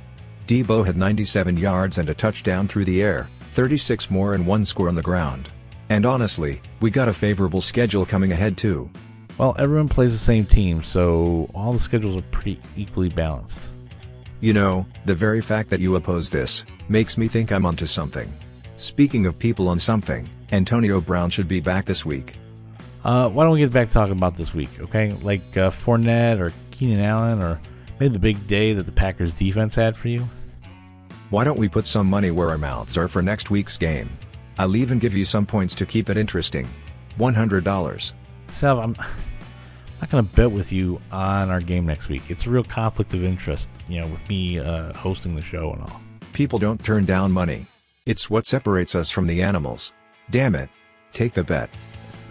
Deebo 0.46 0.86
had 0.86 0.96
97 0.96 1.56
yards 1.56 1.98
and 1.98 2.08
a 2.08 2.14
touchdown 2.14 2.66
through 2.66 2.84
the 2.86 3.02
air, 3.02 3.28
36 3.52 4.10
more 4.10 4.34
and 4.34 4.46
one 4.46 4.64
score 4.64 4.88
on 4.88 4.94
the 4.94 5.02
ground. 5.02 5.50
And 5.88 6.06
honestly, 6.06 6.60
we 6.80 6.90
got 6.90 7.08
a 7.08 7.12
favorable 7.12 7.60
schedule 7.60 8.06
coming 8.06 8.32
ahead 8.32 8.56
too. 8.56 8.90
Well, 9.38 9.54
everyone 9.58 9.88
plays 9.88 10.12
the 10.12 10.18
same 10.18 10.46
team, 10.46 10.82
so 10.82 11.50
all 11.54 11.72
the 11.72 11.78
schedules 11.78 12.16
are 12.16 12.26
pretty 12.30 12.58
equally 12.76 13.10
balanced. 13.10 13.60
You 14.40 14.52
know, 14.52 14.86
the 15.04 15.14
very 15.14 15.40
fact 15.40 15.68
that 15.70 15.80
you 15.80 15.96
oppose 15.96 16.30
this 16.30 16.64
makes 16.88 17.18
me 17.18 17.28
think 17.28 17.52
I'm 17.52 17.66
onto 17.66 17.86
something. 17.86 18.32
Speaking 18.76 19.26
of 19.26 19.38
people 19.38 19.68
on 19.68 19.78
something, 19.78 20.28
Antonio 20.52 21.00
Brown 21.00 21.30
should 21.30 21.48
be 21.48 21.60
back 21.60 21.84
this 21.84 22.04
week. 22.04 22.36
Uh, 23.06 23.28
why 23.28 23.44
don't 23.44 23.52
we 23.52 23.60
get 23.60 23.70
back 23.70 23.86
to 23.86 23.94
talking 23.94 24.16
about 24.16 24.34
this 24.34 24.52
week, 24.52 24.68
okay? 24.80 25.12
Like 25.22 25.56
uh, 25.56 25.70
Fournette 25.70 26.40
or 26.40 26.52
Keenan 26.72 26.98
Allen 26.98 27.40
or 27.40 27.60
maybe 28.00 28.12
the 28.12 28.18
big 28.18 28.48
day 28.48 28.72
that 28.72 28.82
the 28.82 28.90
Packers 28.90 29.32
defense 29.32 29.76
had 29.76 29.96
for 29.96 30.08
you? 30.08 30.28
Why 31.30 31.44
don't 31.44 31.56
we 31.56 31.68
put 31.68 31.86
some 31.86 32.08
money 32.08 32.32
where 32.32 32.48
our 32.48 32.58
mouths 32.58 32.98
are 32.98 33.06
for 33.06 33.22
next 33.22 33.48
week's 33.48 33.76
game? 33.76 34.10
I'll 34.58 34.74
even 34.74 34.98
give 34.98 35.14
you 35.14 35.24
some 35.24 35.46
points 35.46 35.72
to 35.76 35.86
keep 35.86 36.10
it 36.10 36.16
interesting. 36.16 36.68
$100. 37.16 38.12
Sal, 38.50 38.80
I'm 38.80 38.92
not 40.00 40.10
going 40.10 40.26
to 40.26 40.34
bet 40.34 40.50
with 40.50 40.72
you 40.72 41.00
on 41.12 41.48
our 41.48 41.60
game 41.60 41.86
next 41.86 42.08
week. 42.08 42.22
It's 42.28 42.46
a 42.46 42.50
real 42.50 42.64
conflict 42.64 43.14
of 43.14 43.22
interest, 43.22 43.68
you 43.88 44.00
know, 44.00 44.08
with 44.08 44.28
me 44.28 44.58
uh, 44.58 44.92
hosting 44.94 45.36
the 45.36 45.42
show 45.42 45.70
and 45.70 45.82
all. 45.82 46.00
People 46.32 46.58
don't 46.58 46.82
turn 46.82 47.04
down 47.04 47.30
money. 47.30 47.66
It's 48.04 48.28
what 48.28 48.48
separates 48.48 48.96
us 48.96 49.12
from 49.12 49.28
the 49.28 49.44
animals. 49.44 49.94
Damn 50.28 50.56
it. 50.56 50.70
Take 51.12 51.34
the 51.34 51.44
bet. 51.44 51.70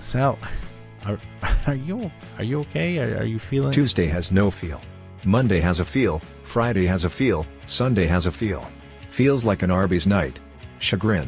Sal, 0.06 0.38
are, 1.06 1.20
are 1.68 1.76
you 1.76 2.12
are 2.38 2.44
you 2.44 2.60
okay? 2.60 3.00
Are, 3.00 3.22
are 3.22 3.26
you 3.26 3.40
feeling? 3.40 3.72
Tuesday 3.72 4.06
has 4.06 4.32
no 4.32 4.52
feel. 4.52 4.80
Monday 5.26 5.60
has 5.60 5.80
a 5.80 5.86
feel. 5.86 6.20
Friday 6.44 6.86
has 6.86 7.06
a 7.06 7.10
feel. 7.10 7.46
Sunday 7.66 8.06
has 8.06 8.28
a 8.28 8.32
feel. 8.32 8.70
Feels 9.08 9.44
like 9.44 9.64
an 9.64 9.72
Arby's 9.72 10.06
night. 10.06 10.40
Chagrin. 10.78 11.28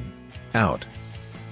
Out. 0.53 0.85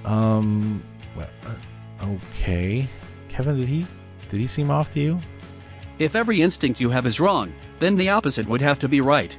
Um. 0.05 0.83
Well, 1.15 1.29
uh, 1.47 2.05
okay. 2.05 2.87
Kevin, 3.27 3.57
did 3.57 3.67
he 3.67 3.87
did 4.29 4.39
he 4.39 4.47
seem 4.47 4.69
off 4.69 4.93
to 4.93 4.99
you? 4.99 5.19
If 5.97 6.15
every 6.15 6.43
instinct 6.43 6.79
you 6.79 6.91
have 6.91 7.07
is 7.07 7.19
wrong, 7.19 7.51
then 7.79 7.95
the 7.95 8.09
opposite 8.09 8.47
would 8.47 8.61
have 8.61 8.77
to 8.79 8.87
be 8.87 9.01
right. 9.01 9.35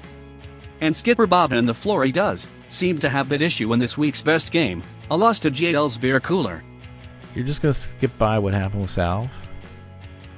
And 0.80 0.94
Skipper 0.94 1.28
Bob 1.28 1.52
and 1.52 1.68
the 1.68 1.74
Flory 1.74 2.10
does 2.10 2.48
seem 2.68 2.98
to 2.98 3.08
have 3.08 3.28
that 3.28 3.42
issue 3.42 3.72
in 3.72 3.78
this 3.78 3.96
week's 3.96 4.22
best 4.22 4.50
game, 4.50 4.82
a 5.08 5.16
loss 5.16 5.38
to 5.40 5.52
JL's 5.52 5.96
beer 5.96 6.18
cooler. 6.18 6.64
You're 7.36 7.44
just 7.44 7.60
gonna 7.60 7.74
skip 7.74 8.16
by 8.16 8.38
what 8.38 8.54
happened 8.54 8.80
with 8.80 8.90
Salve? 8.90 9.30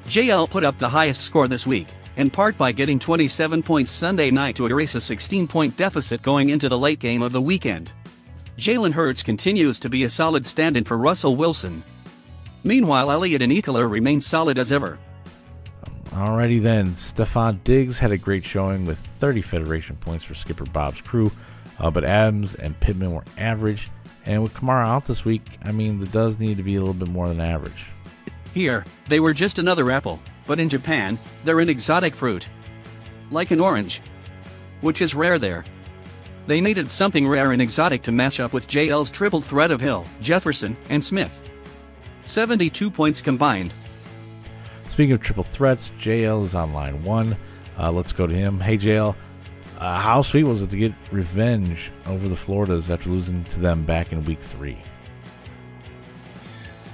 JL 0.07 0.50
put 0.50 0.64
up 0.64 0.78
the 0.78 0.88
highest 0.88 1.21
score 1.21 1.47
this 1.47 1.64
week, 1.64 1.87
in 2.17 2.28
part 2.28 2.59
by 2.59 2.73
getting 2.73 2.99
27 2.99 3.62
points 3.62 3.93
Sunday 3.93 4.33
night 4.33 4.57
to 4.57 4.67
erase 4.67 4.97
a 4.97 5.00
16 5.00 5.47
point 5.47 5.76
deficit 5.76 6.23
going 6.23 6.50
into 6.50 6.69
the 6.69 6.76
late 6.76 6.99
game 6.99 7.23
of 7.23 7.31
the 7.31 7.40
weekend. 7.40 7.93
Jalen 8.59 8.90
Hurts 8.90 9.23
continues 9.23 9.78
to 9.78 9.88
be 9.88 10.02
a 10.02 10.11
solid 10.11 10.45
stand 10.45 10.76
in 10.76 10.83
for 10.83 10.99
Russell 10.99 11.37
Wilson. 11.37 11.85
Meanwhile, 12.64 13.12
Elliott 13.12 13.43
and 13.43 13.52
Ekeler 13.52 13.88
remain 13.88 14.21
solid 14.21 14.59
as 14.59 14.73
ever. 14.73 14.99
Alrighty 16.07 16.61
then, 16.61 16.95
Stefon 16.95 17.62
Diggs 17.62 18.00
had 18.00 18.11
a 18.11 18.19
great 18.19 18.45
showing 18.45 18.85
with 18.85 18.99
30 18.99 19.43
Federation 19.43 19.95
points 19.95 20.25
for 20.25 20.35
Skipper 20.35 20.64
Bob's 20.64 21.00
crew, 21.00 21.31
uh, 21.78 21.93
but 21.93 22.02
Adams 22.02 22.57
and 22.57 22.78
Pittman 22.81 23.12
were 23.12 23.25
average. 23.37 23.88
And 24.28 24.42
with 24.42 24.52
Kamara 24.52 24.87
out 24.87 25.06
this 25.06 25.25
week, 25.25 25.42
I 25.64 25.73
mean, 25.73 25.99
there 25.99 26.06
does 26.06 26.38
need 26.38 26.58
to 26.58 26.62
be 26.62 26.75
a 26.75 26.80
little 26.80 26.92
bit 26.92 27.08
more 27.08 27.28
than 27.28 27.40
average. 27.40 27.87
Here, 28.52 28.85
they 29.08 29.20
were 29.20 29.32
just 29.32 29.58
another 29.58 29.90
apple, 29.90 30.20
but 30.47 30.61
in 30.61 30.68
Japan, 30.68 31.18
they're 31.44 31.61
an 31.61 31.70
exotic 31.70 32.14
fruit. 32.14 32.47
Like 33.30 33.52
an 33.52 33.61
orange. 33.61 34.02
Which 34.82 35.00
is 35.00 35.14
rare 35.14 35.38
there. 35.38 35.64
They 36.47 36.61
needed 36.61 36.90
something 36.90 37.26
rare 37.26 37.52
and 37.52 37.62
exotic 37.62 38.02
to 38.02 38.12
match 38.12 38.38
up 38.38 38.52
with 38.52 38.68
JL's 38.68 39.11
triple 39.11 39.40
threat 39.40 39.70
of 39.70 39.80
Hill, 39.80 40.04
Jefferson, 40.20 40.76
and 40.90 41.02
Smith. 41.02 41.40
72 42.25 42.90
points 42.90 43.23
combined. 43.23 43.73
Speaking 44.90 45.12
of 45.12 45.23
triple 45.23 45.42
threats, 45.42 45.90
JL 45.99 46.44
is 46.44 46.54
on 46.54 46.75
line 46.75 47.02
one. 47.02 47.35
Uh, 47.78 47.90
let's 47.90 48.12
go 48.12 48.26
to 48.26 48.35
him. 48.35 48.61
Hey, 48.61 48.76
JL, 48.76 49.16
uh, 49.78 50.00
how 50.00 50.23
sweet 50.23 50.42
was 50.42 50.61
it 50.61 50.70
to 50.70 50.76
get 50.76 50.92
revenge 51.12 51.92
over 52.06 52.28
the 52.28 52.37
Floridas 52.37 52.90
after 52.90 53.08
losing 53.08 53.44
to 53.44 53.61
them 53.61 53.85
back 53.85 54.12
in 54.12 54.25
week 54.25 54.40
three? 54.40 54.76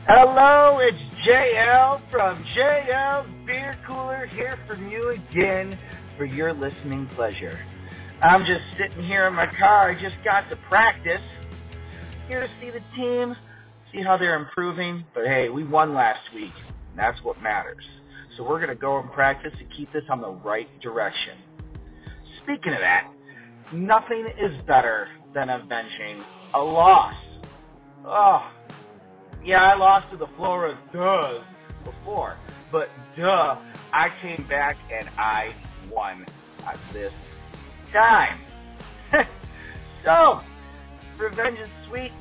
Hello, 0.07 0.81
it's 0.81 0.99
JL 1.25 1.99
from 2.11 2.37
JL's 2.45 3.27
Beer 3.47 3.75
Cooler 3.87 4.27
here 4.27 4.59
from 4.67 4.87
you 4.91 5.09
again 5.09 5.79
for 6.19 6.27
your 6.27 6.53
listening 6.53 7.07
pleasure. 7.07 7.59
I'm 8.21 8.45
just 8.45 8.65
sitting 8.77 9.03
here 9.03 9.27
in 9.27 9.35
my 9.35 9.47
car. 9.47 9.89
I 9.89 9.95
just 9.95 10.17
got 10.23 10.49
to 10.51 10.57
practice. 10.57 11.23
Here 12.29 12.41
to 12.41 12.51
see 12.61 12.69
the 12.69 12.83
team, 12.95 13.35
see 13.93 14.03
how 14.03 14.19
they're 14.19 14.37
improving. 14.37 15.05
But 15.15 15.27
hey, 15.27 15.49
we 15.49 15.65
won 15.65 15.95
last 15.95 16.33
week. 16.35 16.53
And 16.91 16.99
that's 16.99 17.23
what 17.25 17.41
matters. 17.41 17.85
So 18.37 18.43
we're 18.43 18.59
going 18.59 18.69
to 18.69 18.75
go 18.75 18.99
and 18.99 19.11
practice 19.11 19.57
to 19.57 19.65
keep 19.65 19.89
this 19.89 20.05
on 20.11 20.21
the 20.21 20.31
right 20.31 20.69
direction. 20.81 21.39
Speaking 22.45 22.75
of 22.75 22.81
that, 22.81 23.11
nothing 23.73 24.27
is 24.39 24.61
better 24.65 25.09
than 25.33 25.49
avenging 25.49 26.23
a 26.53 26.63
loss. 26.63 27.15
Oh, 28.05 28.47
yeah, 29.43 29.63
I 29.63 29.75
lost 29.77 30.11
to 30.11 30.19
the 30.19 30.27
Flora 30.37 30.79
duh 30.93 31.41
before, 31.85 32.37
but 32.71 32.91
duh, 33.17 33.57
I 33.95 34.11
came 34.21 34.45
back 34.47 34.77
and 34.93 35.09
I 35.17 35.55
won 35.91 36.27
this 36.93 37.15
time. 37.91 38.39
so, 40.05 40.43
revenge 41.17 41.59
is 41.61 41.71
sweet. 41.89 42.13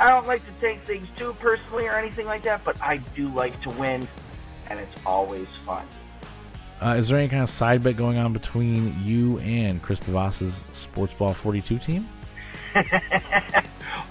I 0.00 0.08
don't 0.08 0.26
like 0.26 0.42
to 0.46 0.52
take 0.58 0.86
things 0.86 1.06
too 1.16 1.36
personally 1.38 1.86
or 1.86 1.98
anything 1.98 2.24
like 2.24 2.44
that, 2.44 2.64
but 2.64 2.80
I 2.80 2.96
do 3.14 3.28
like 3.34 3.60
to 3.60 3.68
win, 3.78 4.08
and 4.70 4.80
it's 4.80 5.04
always 5.04 5.48
fun. 5.66 5.86
Uh, 6.80 6.96
is 6.98 7.08
there 7.08 7.18
any 7.18 7.28
kind 7.28 7.42
of 7.42 7.48
side 7.48 7.82
bet 7.82 7.96
going 7.96 8.18
on 8.18 8.32
between 8.32 8.94
you 9.02 9.38
and 9.38 9.82
Chris 9.82 10.00
DeVos's 10.00 10.64
Sports 10.72 11.14
Ball 11.14 11.32
42 11.32 11.78
team? 11.78 12.08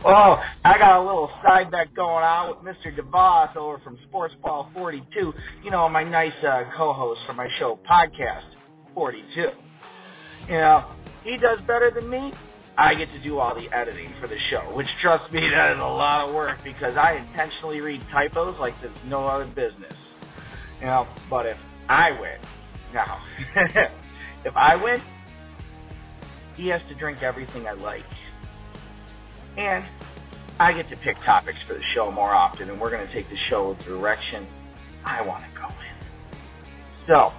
oh, 0.04 0.43
I 0.65 0.78
got 0.80 0.97
a 0.97 1.04
little 1.04 1.30
side 1.43 1.69
bet 1.69 1.93
going 1.93 2.25
on 2.25 2.49
with 2.49 2.75
Mr. 2.75 2.95
DeVos 2.95 3.56
over 3.56 3.78
from 3.80 3.99
Sports 4.08 4.34
Ball 4.41 4.69
42. 4.75 5.34
You 5.63 5.69
know, 5.69 5.88
my 5.89 6.04
nice 6.04 6.34
uh, 6.43 6.63
co-host 6.75 7.21
for 7.28 7.34
my 7.34 7.47
show 7.60 7.78
podcast 7.88 8.56
42. 8.95 9.49
You 10.49 10.60
know, 10.60 10.86
he 11.23 11.38
does 11.38 11.60
better 11.62 11.91
than 11.91 12.10
me. 12.10 12.32
I 12.78 12.95
get 12.95 13.12
to 13.12 13.19
do 13.19 13.38
all 13.38 13.56
the 13.56 13.71
editing 13.73 14.12
for 14.19 14.28
the 14.28 14.39
show, 14.49 14.62
which 14.73 14.89
trust 14.97 15.32
me, 15.32 15.47
that 15.51 15.75
is 15.75 15.82
a 15.82 15.86
lot 15.86 16.28
of 16.28 16.34
work 16.34 16.63
because 16.63 16.95
I 16.97 17.13
intentionally 17.13 17.80
read 17.80 18.01
typos 18.10 18.58
like 18.58 18.80
there's 18.82 18.91
no 19.08 19.28
other 19.28 19.45
business. 19.45 19.93
You 20.80 20.88
know, 20.88 21.08
but 21.30 21.45
if 21.45 21.58
I 21.88 22.12
win, 22.19 22.38
now, 22.95 23.21
if 24.43 24.55
I 24.55 24.75
win, 24.75 24.99
he 26.55 26.69
has 26.69 26.81
to 26.88 26.95
drink 26.95 27.21
everything 27.21 27.67
I 27.67 27.73
like. 27.73 28.05
And 29.58 29.86
I 30.60 30.73
get 30.73 30.89
to 30.89 30.95
pick 30.95 31.17
topics 31.23 31.62
for 31.67 31.73
the 31.73 31.84
show 31.93 32.10
more 32.10 32.34
often, 32.34 32.69
and 32.69 32.79
we're 32.79 32.89
going 32.89 33.05
to 33.05 33.13
take 33.13 33.29
the 33.29 33.38
show 33.49 33.73
the 33.73 33.84
direction 33.84 34.47
I 35.03 35.21
want 35.21 35.43
to 35.43 35.60
go 35.60 35.67
in. 35.67 36.38
So, 37.05 37.34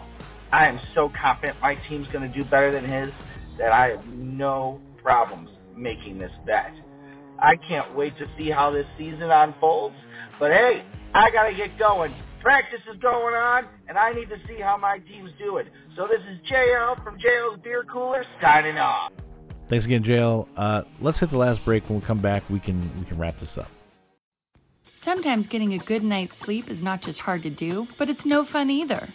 I 0.52 0.66
am 0.66 0.78
so 0.94 1.08
confident 1.08 1.60
my 1.60 1.74
team's 1.74 2.06
going 2.08 2.30
to 2.30 2.38
do 2.38 2.44
better 2.44 2.70
than 2.70 2.84
his 2.84 3.12
that 3.58 3.72
I 3.72 3.88
have 3.88 4.06
no 4.14 4.80
problems 5.02 5.50
making 5.74 6.18
this 6.18 6.32
bet. 6.44 6.72
I 7.38 7.56
can't 7.56 7.94
wait 7.94 8.16
to 8.18 8.26
see 8.38 8.50
how 8.50 8.70
this 8.70 8.86
season 8.96 9.30
unfolds, 9.30 9.96
but 10.38 10.50
hey, 10.50 10.84
I 11.14 11.30
got 11.30 11.48
to 11.48 11.54
get 11.54 11.76
going. 11.78 12.12
Practice 12.40 12.80
is 12.92 13.00
going 13.00 13.34
on, 13.34 13.66
and 13.88 13.98
I 13.98 14.12
need 14.12 14.28
to 14.28 14.38
see 14.46 14.60
how 14.60 14.76
my 14.76 14.98
team's 14.98 15.32
doing. 15.38 15.66
So 15.96 16.04
this 16.04 16.20
is 16.20 16.38
JL 16.50 17.02
from 17.02 17.18
JL's 17.18 17.60
Beer 17.62 17.84
Cooler 17.84 18.24
signing 18.40 18.78
off. 18.78 19.12
Thanks 19.68 19.84
again, 19.84 20.04
JL. 20.04 20.46
Uh, 20.56 20.82
let's 21.00 21.18
hit 21.18 21.30
the 21.30 21.38
last 21.38 21.64
break. 21.64 21.88
When 21.88 21.98
we 22.00 22.06
come 22.06 22.18
back, 22.18 22.48
we 22.48 22.60
can 22.60 22.78
we 22.98 23.04
can 23.04 23.18
wrap 23.18 23.38
this 23.38 23.58
up. 23.58 23.68
Sometimes 24.84 25.46
getting 25.46 25.74
a 25.74 25.78
good 25.78 26.02
night's 26.02 26.36
sleep 26.36 26.70
is 26.70 26.82
not 26.82 27.02
just 27.02 27.20
hard 27.20 27.42
to 27.42 27.50
do, 27.50 27.88
but 27.98 28.08
it's 28.08 28.24
no 28.24 28.44
fun 28.44 28.70
either. 28.70 29.08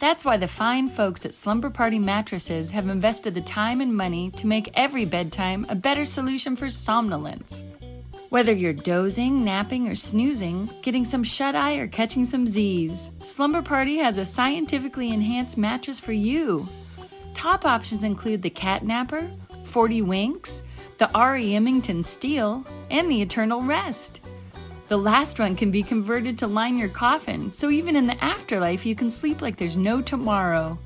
That's 0.00 0.24
why 0.24 0.36
the 0.36 0.48
fine 0.48 0.88
folks 0.88 1.24
at 1.24 1.34
Slumber 1.34 1.70
Party 1.70 1.98
Mattresses 1.98 2.70
have 2.70 2.88
invested 2.88 3.34
the 3.34 3.40
time 3.40 3.80
and 3.80 3.94
money 3.94 4.30
to 4.32 4.46
make 4.46 4.70
every 4.74 5.04
bedtime 5.04 5.66
a 5.68 5.74
better 5.74 6.04
solution 6.04 6.56
for 6.56 6.68
somnolence. 6.68 7.62
Whether 8.32 8.54
you're 8.54 8.72
dozing, 8.72 9.44
napping, 9.44 9.88
or 9.88 9.94
snoozing, 9.94 10.70
getting 10.80 11.04
some 11.04 11.22
shut 11.22 11.54
eye, 11.54 11.74
or 11.74 11.86
catching 11.86 12.24
some 12.24 12.46
Z's, 12.46 13.10
Slumber 13.18 13.60
Party 13.60 13.98
has 13.98 14.16
a 14.16 14.24
scientifically 14.24 15.12
enhanced 15.12 15.58
mattress 15.58 16.00
for 16.00 16.12
you. 16.12 16.66
Top 17.34 17.66
options 17.66 18.02
include 18.02 18.40
the 18.40 18.48
Cat 18.48 18.84
Napper, 18.84 19.30
40 19.64 20.00
Winks, 20.00 20.62
the 20.96 21.10
R.E. 21.14 21.54
Emmington 21.54 22.02
Steel, 22.02 22.64
and 22.90 23.10
the 23.10 23.20
Eternal 23.20 23.60
Rest. 23.60 24.22
The 24.88 24.96
last 24.96 25.38
one 25.38 25.54
can 25.54 25.70
be 25.70 25.82
converted 25.82 26.38
to 26.38 26.46
line 26.46 26.78
your 26.78 26.88
coffin, 26.88 27.52
so 27.52 27.68
even 27.68 27.96
in 27.96 28.06
the 28.06 28.24
afterlife, 28.24 28.86
you 28.86 28.94
can 28.94 29.10
sleep 29.10 29.42
like 29.42 29.58
there's 29.58 29.76
no 29.76 30.00
tomorrow. 30.00 30.78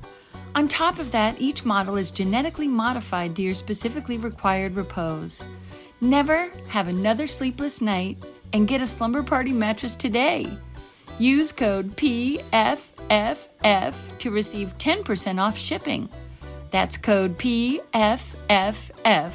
On 0.53 0.67
top 0.67 0.99
of 0.99 1.11
that, 1.11 1.39
each 1.39 1.63
model 1.63 1.95
is 1.95 2.11
genetically 2.11 2.67
modified 2.67 3.37
to 3.37 3.41
your 3.41 3.53
specifically 3.53 4.17
required 4.17 4.75
repose. 4.75 5.45
Never 5.99 6.51
have 6.67 6.87
another 6.87 7.25
sleepless 7.25 7.81
night 7.81 8.17
and 8.53 8.67
get 8.67 8.81
a 8.81 8.87
slumber 8.87 9.23
party 9.23 9.51
mattress 9.51 9.95
today. 9.95 10.47
Use 11.17 11.51
code 11.51 11.95
PFFF 11.97 12.97
to 14.19 14.31
receive 14.31 14.77
10% 14.77 15.41
off 15.41 15.57
shipping. 15.57 16.07
That's 16.69 16.97
code 16.97 17.37
PFFF. 17.39 19.33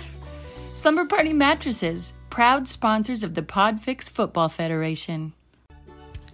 Slumber 0.74 1.04
Party 1.04 1.32
Mattresses, 1.32 2.12
proud 2.30 2.68
sponsors 2.68 3.24
of 3.24 3.34
the 3.34 3.42
Podfix 3.42 4.08
Football 4.08 4.48
Federation. 4.48 5.32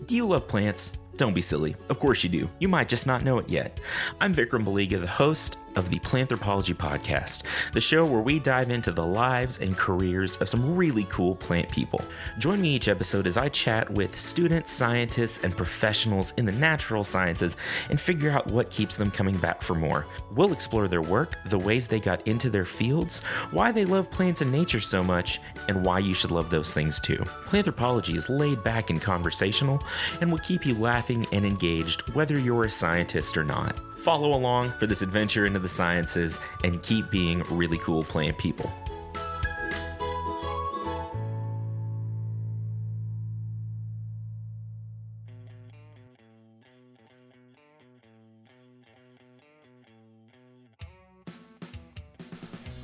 Do 0.05 0.15
you 0.15 0.27
love 0.27 0.47
plants? 0.47 0.99
Don't 1.17 1.35
be 1.35 1.41
silly. 1.41 1.75
Of 1.89 1.99
course 1.99 2.23
you 2.23 2.31
do. 2.31 2.49
You 2.61 2.69
might 2.69 2.89
just 2.89 3.07
not 3.07 3.25
know 3.25 3.39
it 3.39 3.49
yet. 3.49 3.81
I'm 4.21 4.33
Vikram 4.35 4.65
Baliga, 4.65 5.01
the 5.01 5.07
host 5.09 5.57
of 5.79 5.89
the 5.91 5.99
Planthropology 6.01 6.75
Podcast, 6.75 7.45
the 7.73 7.81
show 7.81 8.05
where 8.05 8.21
we 8.21 8.39
dive 8.39 8.71
into 8.71 8.91
the 8.91 9.07
lives 9.07 9.61
and 9.61 9.77
careers 9.77 10.37
of 10.39 10.49
some 10.49 10.77
really 10.77 11.05
cool 11.05 11.37
plant 11.37 11.71
people. 11.71 12.03
Join 12.39 12.61
me 12.61 12.75
each 12.75 12.89
episode 12.89 13.27
as 13.27 13.37
I 13.37 13.49
chat 13.49 13.89
with 13.91 14.19
students, 14.19 14.73
scientists, 14.73 15.45
and 15.45 15.57
professionals 15.57 16.35
in 16.37 16.45
the 16.45 16.53
natural 16.53 17.05
sciences 17.05 17.57
and 17.91 18.01
figure 18.01 18.31
out 18.31 18.49
what 18.49 18.71
keeps 18.71 18.97
them 18.97 19.11
coming 19.11 19.37
back 19.39 19.63
for 19.63 19.75
more. 19.75 20.05
We'll 20.33 20.53
explore 20.53 20.89
their 20.89 21.03
work, 21.03 21.37
the 21.47 21.59
ways 21.59 21.87
they 21.87 22.01
got 22.01 22.27
into 22.27 22.51
their 22.51 22.65
fields, 22.65 23.21
why 23.53 23.71
they 23.71 23.85
love 23.85 24.11
plants 24.11 24.43
and 24.43 24.51
nature 24.51 24.81
so 24.81 25.05
much, 25.05 25.41
and 25.69 25.85
why 25.85 26.01
you 26.01 26.13
should 26.13 26.33
love 26.33 26.51
those 26.51 26.75
things 26.75 26.99
too. 26.99 27.19
Planthropology 27.47 28.17
is 28.17 28.29
laid 28.29 28.65
back 28.65 28.91
and 28.91 29.01
conversational 29.01 29.81
and 30.21 30.31
will 30.31 30.39
keep 30.39 30.67
you 30.67 30.75
laughing 30.75 31.27
and 31.33 31.47
engaged 31.47 32.13
whether 32.15 32.39
you're 32.39 32.65
a 32.65 32.71
scientist 32.71 33.37
or 33.37 33.45
not. 33.45 33.79
Follow 33.99 34.35
along 34.35 34.71
for 34.79 34.87
this 34.87 35.03
adventure 35.03 35.45
into 35.45 35.59
the 35.59 35.69
sciences 35.69 36.41
and 36.65 36.83
keep 36.83 37.11
being 37.11 37.43
really 37.51 37.79
cool 37.79 38.03
plant 38.03 38.39
people. 38.39 38.73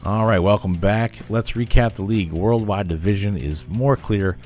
All 0.05 0.27
right, 0.27 0.39
welcome 0.39 0.75
back. 0.75 1.15
Let's 1.31 1.53
recap 1.53 1.95
the 1.95 2.03
league. 2.03 2.31
Worldwide 2.31 2.89
division 2.89 3.39
is 3.39 3.67
more 3.69 3.97
clear, 3.97 4.37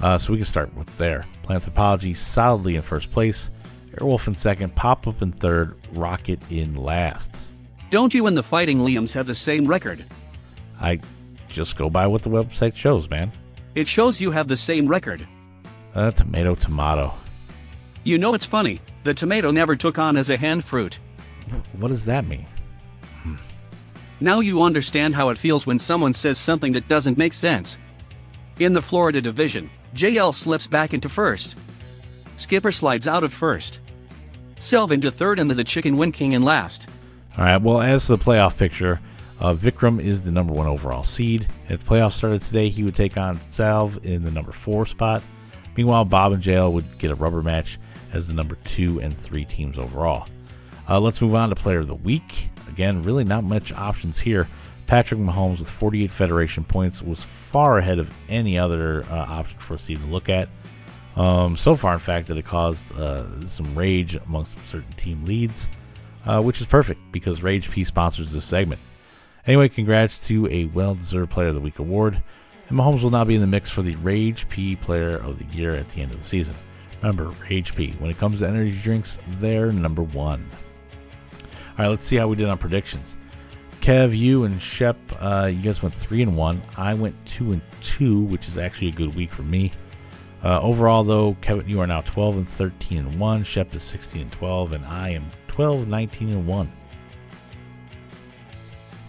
uh, 0.00 0.18
so 0.18 0.32
we 0.32 0.38
can 0.38 0.46
start 0.46 0.72
with 0.76 0.96
there. 0.98 1.24
Planthropology 1.42 2.14
solidly 2.14 2.76
in 2.76 2.82
first 2.82 3.10
place, 3.10 3.50
Airwolf 3.96 4.26
in 4.28 4.34
second, 4.34 4.74
Pop 4.76 5.06
Up 5.06 5.20
in 5.22 5.32
third, 5.32 5.76
Rocket 5.92 6.40
in 6.50 6.74
last. 6.74 7.34
Don't 7.90 8.14
you 8.14 8.26
and 8.26 8.36
the 8.36 8.42
Fighting 8.42 8.78
Liams 8.78 9.12
have 9.14 9.26
the 9.26 9.34
same 9.34 9.66
record? 9.66 10.04
I 10.80 11.00
just 11.48 11.76
go 11.76 11.90
by 11.90 12.06
what 12.06 12.22
the 12.22 12.30
website 12.30 12.76
shows, 12.76 13.10
man. 13.10 13.32
It 13.74 13.88
shows 13.88 14.20
you 14.20 14.30
have 14.30 14.48
the 14.48 14.56
same 14.56 14.86
record. 14.86 15.26
Uh, 15.94 16.12
tomato, 16.12 16.54
tomato. 16.54 17.12
You 18.04 18.16
know 18.16 18.34
it's 18.34 18.46
funny, 18.46 18.80
the 19.02 19.12
tomato 19.12 19.50
never 19.50 19.76
took 19.76 19.98
on 19.98 20.16
as 20.16 20.30
a 20.30 20.36
hand 20.36 20.64
fruit. 20.64 20.98
What 21.72 21.88
does 21.88 22.04
that 22.04 22.26
mean? 22.26 22.46
Now 24.20 24.40
you 24.40 24.62
understand 24.62 25.14
how 25.14 25.30
it 25.30 25.38
feels 25.38 25.66
when 25.66 25.78
someone 25.78 26.12
says 26.12 26.38
something 26.38 26.72
that 26.72 26.88
doesn't 26.88 27.18
make 27.18 27.32
sense. 27.32 27.78
In 28.58 28.74
the 28.74 28.82
Florida 28.82 29.20
division, 29.20 29.70
JL 29.94 30.34
slips 30.34 30.66
back 30.66 30.92
into 30.92 31.08
first. 31.08 31.56
Skipper 32.40 32.72
slides 32.72 33.06
out 33.06 33.22
of 33.22 33.34
first. 33.34 33.80
Selv 34.58 34.92
into 34.92 35.10
third 35.10 35.38
and 35.38 35.50
the 35.50 35.62
Chicken 35.62 35.98
Win 35.98 36.10
King 36.10 36.32
in 36.32 36.42
last. 36.42 36.88
All 37.36 37.44
right, 37.44 37.60
well, 37.60 37.82
as 37.82 38.06
to 38.06 38.16
the 38.16 38.24
playoff 38.24 38.56
picture, 38.56 38.98
uh, 39.40 39.52
Vikram 39.52 40.02
is 40.02 40.24
the 40.24 40.32
number 40.32 40.54
one 40.54 40.66
overall 40.66 41.04
seed. 41.04 41.46
If 41.68 41.84
the 41.84 41.90
playoffs 41.94 42.12
started 42.12 42.40
today, 42.40 42.70
he 42.70 42.82
would 42.82 42.94
take 42.94 43.18
on 43.18 43.38
Salve 43.42 44.04
in 44.06 44.24
the 44.24 44.30
number 44.30 44.52
four 44.52 44.86
spot. 44.86 45.22
Meanwhile, 45.76 46.06
Bob 46.06 46.32
and 46.32 46.42
JL 46.42 46.72
would 46.72 46.98
get 46.98 47.10
a 47.10 47.14
rubber 47.14 47.42
match 47.42 47.78
as 48.14 48.26
the 48.26 48.32
number 48.32 48.56
two 48.64 49.02
and 49.02 49.16
three 49.16 49.44
teams 49.44 49.78
overall. 49.78 50.26
Uh, 50.88 50.98
let's 50.98 51.20
move 51.20 51.34
on 51.34 51.50
to 51.50 51.54
player 51.54 51.80
of 51.80 51.88
the 51.88 51.94
week. 51.94 52.48
Again, 52.68 53.02
really 53.02 53.24
not 53.24 53.44
much 53.44 53.70
options 53.70 54.18
here. 54.18 54.48
Patrick 54.86 55.20
Mahomes 55.20 55.58
with 55.58 55.68
48 55.68 56.10
Federation 56.10 56.64
points 56.64 57.02
was 57.02 57.22
far 57.22 57.76
ahead 57.76 57.98
of 57.98 58.10
any 58.30 58.58
other 58.58 59.04
uh, 59.10 59.14
option 59.28 59.58
for 59.58 59.74
us 59.74 59.86
to 59.86 59.92
even 59.92 60.10
look 60.10 60.30
at. 60.30 60.48
Um, 61.20 61.58
so 61.58 61.76
far, 61.76 61.92
in 61.92 61.98
fact, 61.98 62.28
that 62.28 62.38
it 62.38 62.46
caused 62.46 62.96
uh, 62.98 63.46
some 63.46 63.74
rage 63.74 64.14
amongst 64.14 64.56
certain 64.66 64.92
team 64.94 65.26
leads, 65.26 65.68
uh, 66.24 66.40
which 66.40 66.62
is 66.62 66.66
perfect 66.66 66.98
because 67.12 67.42
Rage 67.42 67.70
P 67.70 67.84
sponsors 67.84 68.32
this 68.32 68.46
segment. 68.46 68.80
Anyway, 69.46 69.68
congrats 69.68 70.18
to 70.28 70.46
a 70.46 70.64
well 70.64 70.94
deserved 70.94 71.30
Player 71.30 71.48
of 71.48 71.54
the 71.54 71.60
Week 71.60 71.78
award. 71.78 72.22
And 72.70 72.78
Mahomes 72.78 73.02
will 73.02 73.10
now 73.10 73.24
be 73.24 73.34
in 73.34 73.42
the 73.42 73.46
mix 73.46 73.68
for 73.68 73.82
the 73.82 73.96
Rage 73.96 74.48
P 74.48 74.76
Player 74.76 75.18
of 75.18 75.38
the 75.38 75.44
Year 75.54 75.76
at 75.76 75.90
the 75.90 76.00
end 76.00 76.10
of 76.12 76.18
the 76.18 76.24
season. 76.24 76.54
Remember, 77.02 77.30
Rage 77.50 77.74
P, 77.74 77.90
when 77.98 78.10
it 78.10 78.16
comes 78.16 78.40
to 78.40 78.48
energy 78.48 78.80
drinks, 78.80 79.18
they're 79.40 79.72
number 79.72 80.02
one. 80.02 80.48
All 81.32 81.76
right, 81.80 81.88
let's 81.88 82.06
see 82.06 82.16
how 82.16 82.28
we 82.28 82.36
did 82.36 82.48
on 82.48 82.56
predictions. 82.56 83.18
Kev, 83.82 84.16
you 84.16 84.44
and 84.44 84.60
Shep, 84.62 84.96
uh, 85.18 85.50
you 85.52 85.60
guys 85.60 85.82
went 85.82 85.94
three 85.94 86.22
and 86.22 86.34
one. 86.34 86.62
I 86.78 86.94
went 86.94 87.14
two 87.26 87.52
and 87.52 87.60
two, 87.82 88.20
which 88.20 88.48
is 88.48 88.56
actually 88.56 88.88
a 88.88 88.92
good 88.92 89.14
week 89.14 89.32
for 89.32 89.42
me. 89.42 89.70
Uh, 90.42 90.60
overall, 90.62 91.04
though, 91.04 91.36
Kevin, 91.42 91.68
you 91.68 91.80
are 91.80 91.86
now 91.86 92.00
12 92.00 92.36
and 92.38 92.48
13 92.48 92.98
and 92.98 93.20
one. 93.20 93.44
Shep 93.44 93.74
is 93.74 93.82
16 93.82 94.22
and 94.22 94.32
12, 94.32 94.72
and 94.72 94.84
I 94.86 95.10
am 95.10 95.30
12, 95.48 95.86
19 95.88 96.30
and 96.30 96.46
one. 96.46 96.70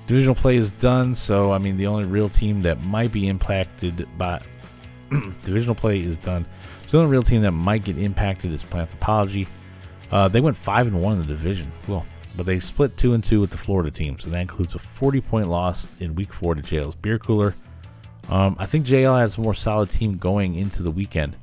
Divisional 0.07 0.35
play 0.35 0.57
is 0.57 0.71
done, 0.71 1.15
so 1.15 1.53
I 1.53 1.57
mean 1.57 1.77
the 1.77 1.87
only 1.87 2.03
real 2.03 2.27
team 2.27 2.63
that 2.63 2.83
might 2.83 3.13
be 3.13 3.29
impacted 3.29 4.05
by 4.17 4.41
divisional 5.43 5.75
play 5.75 5.99
is 6.01 6.17
done. 6.17 6.45
So 6.87 6.97
the 6.97 6.97
only 6.97 7.11
real 7.11 7.23
team 7.23 7.41
that 7.43 7.51
might 7.51 7.85
get 7.85 7.97
impacted 7.97 8.51
is 8.51 8.61
Planthropology. 8.61 9.47
Uh, 10.11 10.27
they 10.27 10.41
went 10.41 10.57
five 10.57 10.87
and 10.87 11.01
one 11.01 11.13
in 11.13 11.19
the 11.19 11.27
division. 11.27 11.71
Well, 11.87 12.05
but 12.35 12.45
they 12.45 12.59
split 12.59 12.97
two 12.97 13.13
and 13.13 13.23
two 13.23 13.39
with 13.39 13.51
the 13.51 13.57
Florida 13.57 13.89
teams, 13.89 14.25
so 14.25 14.29
that 14.31 14.41
includes 14.41 14.75
a 14.75 14.79
40 14.79 15.21
point 15.21 15.47
loss 15.47 15.87
in 16.01 16.15
Week 16.15 16.33
Four 16.33 16.55
to 16.55 16.61
JL's 16.61 16.95
Beer 16.95 17.17
Cooler. 17.17 17.55
Um, 18.29 18.55
I 18.59 18.65
think 18.65 18.85
JL 18.85 19.17
has 19.19 19.37
a 19.37 19.41
more 19.41 19.53
solid 19.53 19.89
team 19.89 20.17
going 20.17 20.55
into 20.55 20.83
the 20.83 20.91
weekend, 20.91 21.35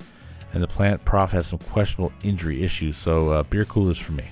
and 0.54 0.62
the 0.62 0.68
Plant 0.68 1.04
Prof 1.04 1.32
has 1.32 1.46
some 1.48 1.58
questionable 1.58 2.12
injury 2.22 2.62
issues. 2.62 2.96
So 2.96 3.30
uh, 3.32 3.42
Beer 3.42 3.64
Coolers 3.64 3.98
for 3.98 4.12
me. 4.12 4.24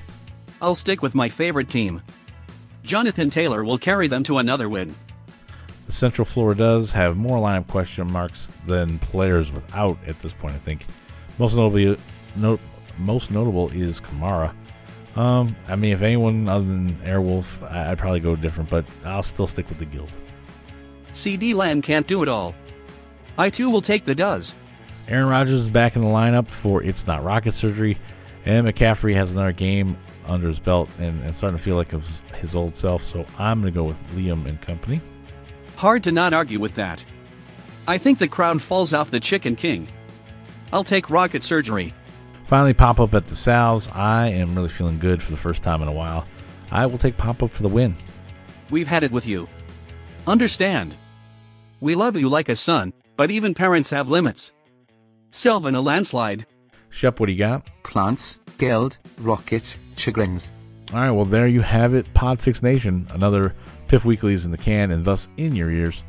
I'll 0.63 0.75
stick 0.75 1.03
with 1.03 1.15
my 1.15 1.29
favorite 1.29 1.69
team. 1.69 2.01
Jonathan 2.83 3.29
Taylor 3.31 3.65
will 3.65 3.79
carry 3.79 4.09
them 4.09 4.23
to 4.25 4.39
another 4.39 4.69
win. 4.69 4.95
The 5.87 5.93
Central 5.93 6.25
Florida 6.25 6.59
does 6.59 6.93
have 6.93 7.17
more 7.17 7.39
lineup 7.39 7.69
question 7.69 8.11
marks 8.11 8.53
than 8.67 8.99
players 8.99 9.53
without 9.53 9.99
at 10.07 10.19
this 10.21 10.33
point. 10.33 10.55
I 10.55 10.59
think 10.59 10.87
most 11.39 11.55
notably, 11.55 11.97
no, 12.37 12.59
most 12.99 13.31
notable 13.31 13.69
is 13.71 14.01
Kamara. 14.01 14.53
Um, 15.15 15.55
I 15.69 15.77
mean, 15.77 15.93
if 15.93 16.03
anyone 16.03 16.49
other 16.49 16.65
than 16.65 16.95
Airwolf, 16.97 17.63
I- 17.71 17.91
I'd 17.91 17.99
probably 17.99 18.21
go 18.21 18.35
different, 18.37 18.69
but 18.71 18.85
I'll 19.05 19.23
still 19.23 19.47
stick 19.47 19.69
with 19.69 19.79
the 19.79 19.85
Guild. 19.85 20.11
CeeDee 21.17 21.55
Lamb 21.55 21.81
can't 21.81 22.07
do 22.07 22.23
it 22.23 22.29
all. 22.29 22.55
I 23.39 23.49
too 23.51 23.71
will 23.71 23.81
take 23.81 24.05
the 24.05 24.15
does. 24.15 24.55
Aaron 25.09 25.29
Rodgers 25.29 25.61
is 25.61 25.71
back 25.71 25.97
in 25.97 26.03
the 26.03 26.09
lineup 26.09 26.49
for 26.49 26.83
It's 26.83 27.07
Not 27.07 27.25
Rocket 27.25 27.53
Surgery, 27.53 27.97
and 28.45 28.67
McCaffrey 28.67 29.15
has 29.15 29.33
another 29.33 29.53
game 29.53 29.97
under 30.27 30.47
his 30.47 30.59
belt 30.59 30.91
and, 30.99 31.23
and 31.25 31.35
starting 31.35 31.57
to 31.57 31.63
feel 31.63 31.77
like 31.77 31.91
his, 31.93 32.21
his 32.41 32.55
old 32.55 32.75
self. 32.75 33.03
So 33.03 33.25
I'm 33.39 33.63
going 33.63 33.73
to 33.73 33.77
go 33.77 33.85
with 33.85 34.03
Liam 34.15 34.47
and 34.47 34.61
company. 34.61 35.01
Hard 35.77 36.05
to 36.05 36.13
not 36.13 36.35
argue 36.35 36.61
with 36.61 36.75
that. 36.75 37.03
I 37.89 37.99
think 37.99 38.19
the 38.19 38.29
crown 38.29 38.59
falls 38.59 38.93
off 38.93 39.11
the 39.11 39.21
Chicken 39.21 39.57
King. 39.57 39.89
I'll 40.73 40.85
take 40.85 41.09
rocket 41.09 41.43
surgery. 41.45 41.95
Finally, 42.47 42.75
pop 42.75 43.01
up 43.01 43.15
at 43.15 43.27
the 43.27 43.37
Salves. 43.37 43.89
I 43.93 44.29
am 44.29 44.55
really 44.55 44.69
feeling 44.69 44.99
good 44.99 45.23
for 45.23 45.31
the 45.31 45.37
first 45.39 45.63
time 45.63 45.81
in 45.81 45.89
a 45.89 45.93
while. 45.93 46.27
I 46.71 46.85
will 46.87 46.99
take 46.99 47.17
pop 47.17 47.43
up 47.43 47.53
for 47.53 47.63
the 47.63 47.69
win. 47.69 47.95
We've 48.71 48.89
had 48.89 49.03
it 49.03 49.13
with 49.13 49.27
you. 49.27 49.49
Understand. 50.27 50.95
We 51.81 51.95
love 51.95 52.17
you 52.17 52.29
like 52.29 52.49
a 52.49 52.57
son, 52.57 52.93
but 53.17 53.31
even 53.31 53.55
parents 53.55 53.91
have 53.91 54.09
limits. 54.09 54.53
Selvin 55.31 55.77
a 55.77 55.81
landslide. 55.81 56.47
Shep, 56.91 57.21
what 57.21 57.27
do 57.27 57.33
you 57.33 57.39
got? 57.39 57.67
Plants, 57.83 58.39
Guild, 58.59 58.99
Rocket, 59.19 59.77
Chagrins. 59.97 60.53
All 60.93 61.01
right, 61.01 61.11
well, 61.11 61.25
there 61.25 61.49
you 61.49 61.61
have 61.61 61.95
it. 61.95 62.13
Podfix 62.15 62.63
Nation. 62.63 63.07
Another 63.11 63.55
Piff 63.89 64.05
Weeklies 64.05 64.45
in 64.45 64.53
the 64.53 64.57
can 64.59 64.91
and 64.91 65.05
thus 65.05 65.29
in 65.37 65.55
your 65.55 65.71
ears. 65.71 66.03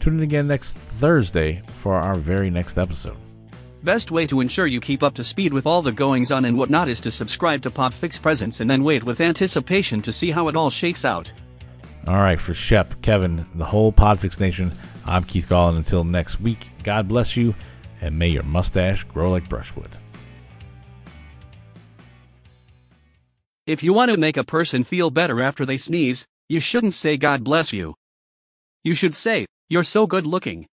Tune 0.00 0.18
in 0.18 0.22
again 0.22 0.46
next 0.46 0.76
Thursday 0.76 1.62
for 1.74 1.94
our 1.94 2.16
very 2.16 2.50
next 2.50 2.76
episode. 2.76 3.16
Best 3.82 4.10
way 4.10 4.26
to 4.26 4.40
ensure 4.40 4.66
you 4.66 4.80
keep 4.80 5.02
up 5.02 5.14
to 5.14 5.24
speed 5.24 5.52
with 5.52 5.64
all 5.64 5.80
the 5.80 5.92
goings 5.92 6.32
on 6.32 6.44
and 6.44 6.58
whatnot 6.58 6.88
is 6.88 7.00
to 7.00 7.10
subscribe 7.10 7.62
to 7.62 7.70
Podfix 7.70 8.20
Presents 8.20 8.60
and 8.60 8.68
then 8.68 8.82
wait 8.82 9.04
with 9.04 9.20
anticipation 9.20 10.02
to 10.02 10.12
see 10.12 10.32
how 10.32 10.48
it 10.48 10.56
all 10.56 10.70
shakes 10.70 11.04
out. 11.04 11.30
All 12.06 12.16
right, 12.16 12.38
for 12.38 12.52
Shep, 12.52 13.00
Kevin, 13.02 13.46
the 13.54 13.64
whole 13.64 13.92
Podfix 13.92 14.40
Nation, 14.40 14.72
I'm 15.06 15.24
Keith 15.24 15.48
Gallen. 15.48 15.76
Until 15.76 16.04
next 16.04 16.40
week, 16.40 16.68
God 16.82 17.08
bless 17.08 17.36
you, 17.36 17.54
and 18.00 18.18
may 18.18 18.28
your 18.28 18.42
mustache 18.42 19.04
grow 19.04 19.30
like 19.30 19.48
brushwood. 19.48 19.96
If 23.66 23.82
you 23.82 23.92
want 23.92 24.10
to 24.10 24.16
make 24.16 24.36
a 24.36 24.44
person 24.44 24.84
feel 24.84 25.10
better 25.10 25.40
after 25.40 25.64
they 25.64 25.76
sneeze, 25.76 26.26
you 26.48 26.60
shouldn't 26.60 26.94
say 26.94 27.16
God 27.16 27.42
bless 27.42 27.72
you. 27.72 27.94
You 28.84 28.94
should 28.94 29.14
say, 29.14 29.46
You're 29.68 29.84
so 29.84 30.06
good 30.06 30.26
looking. 30.26 30.66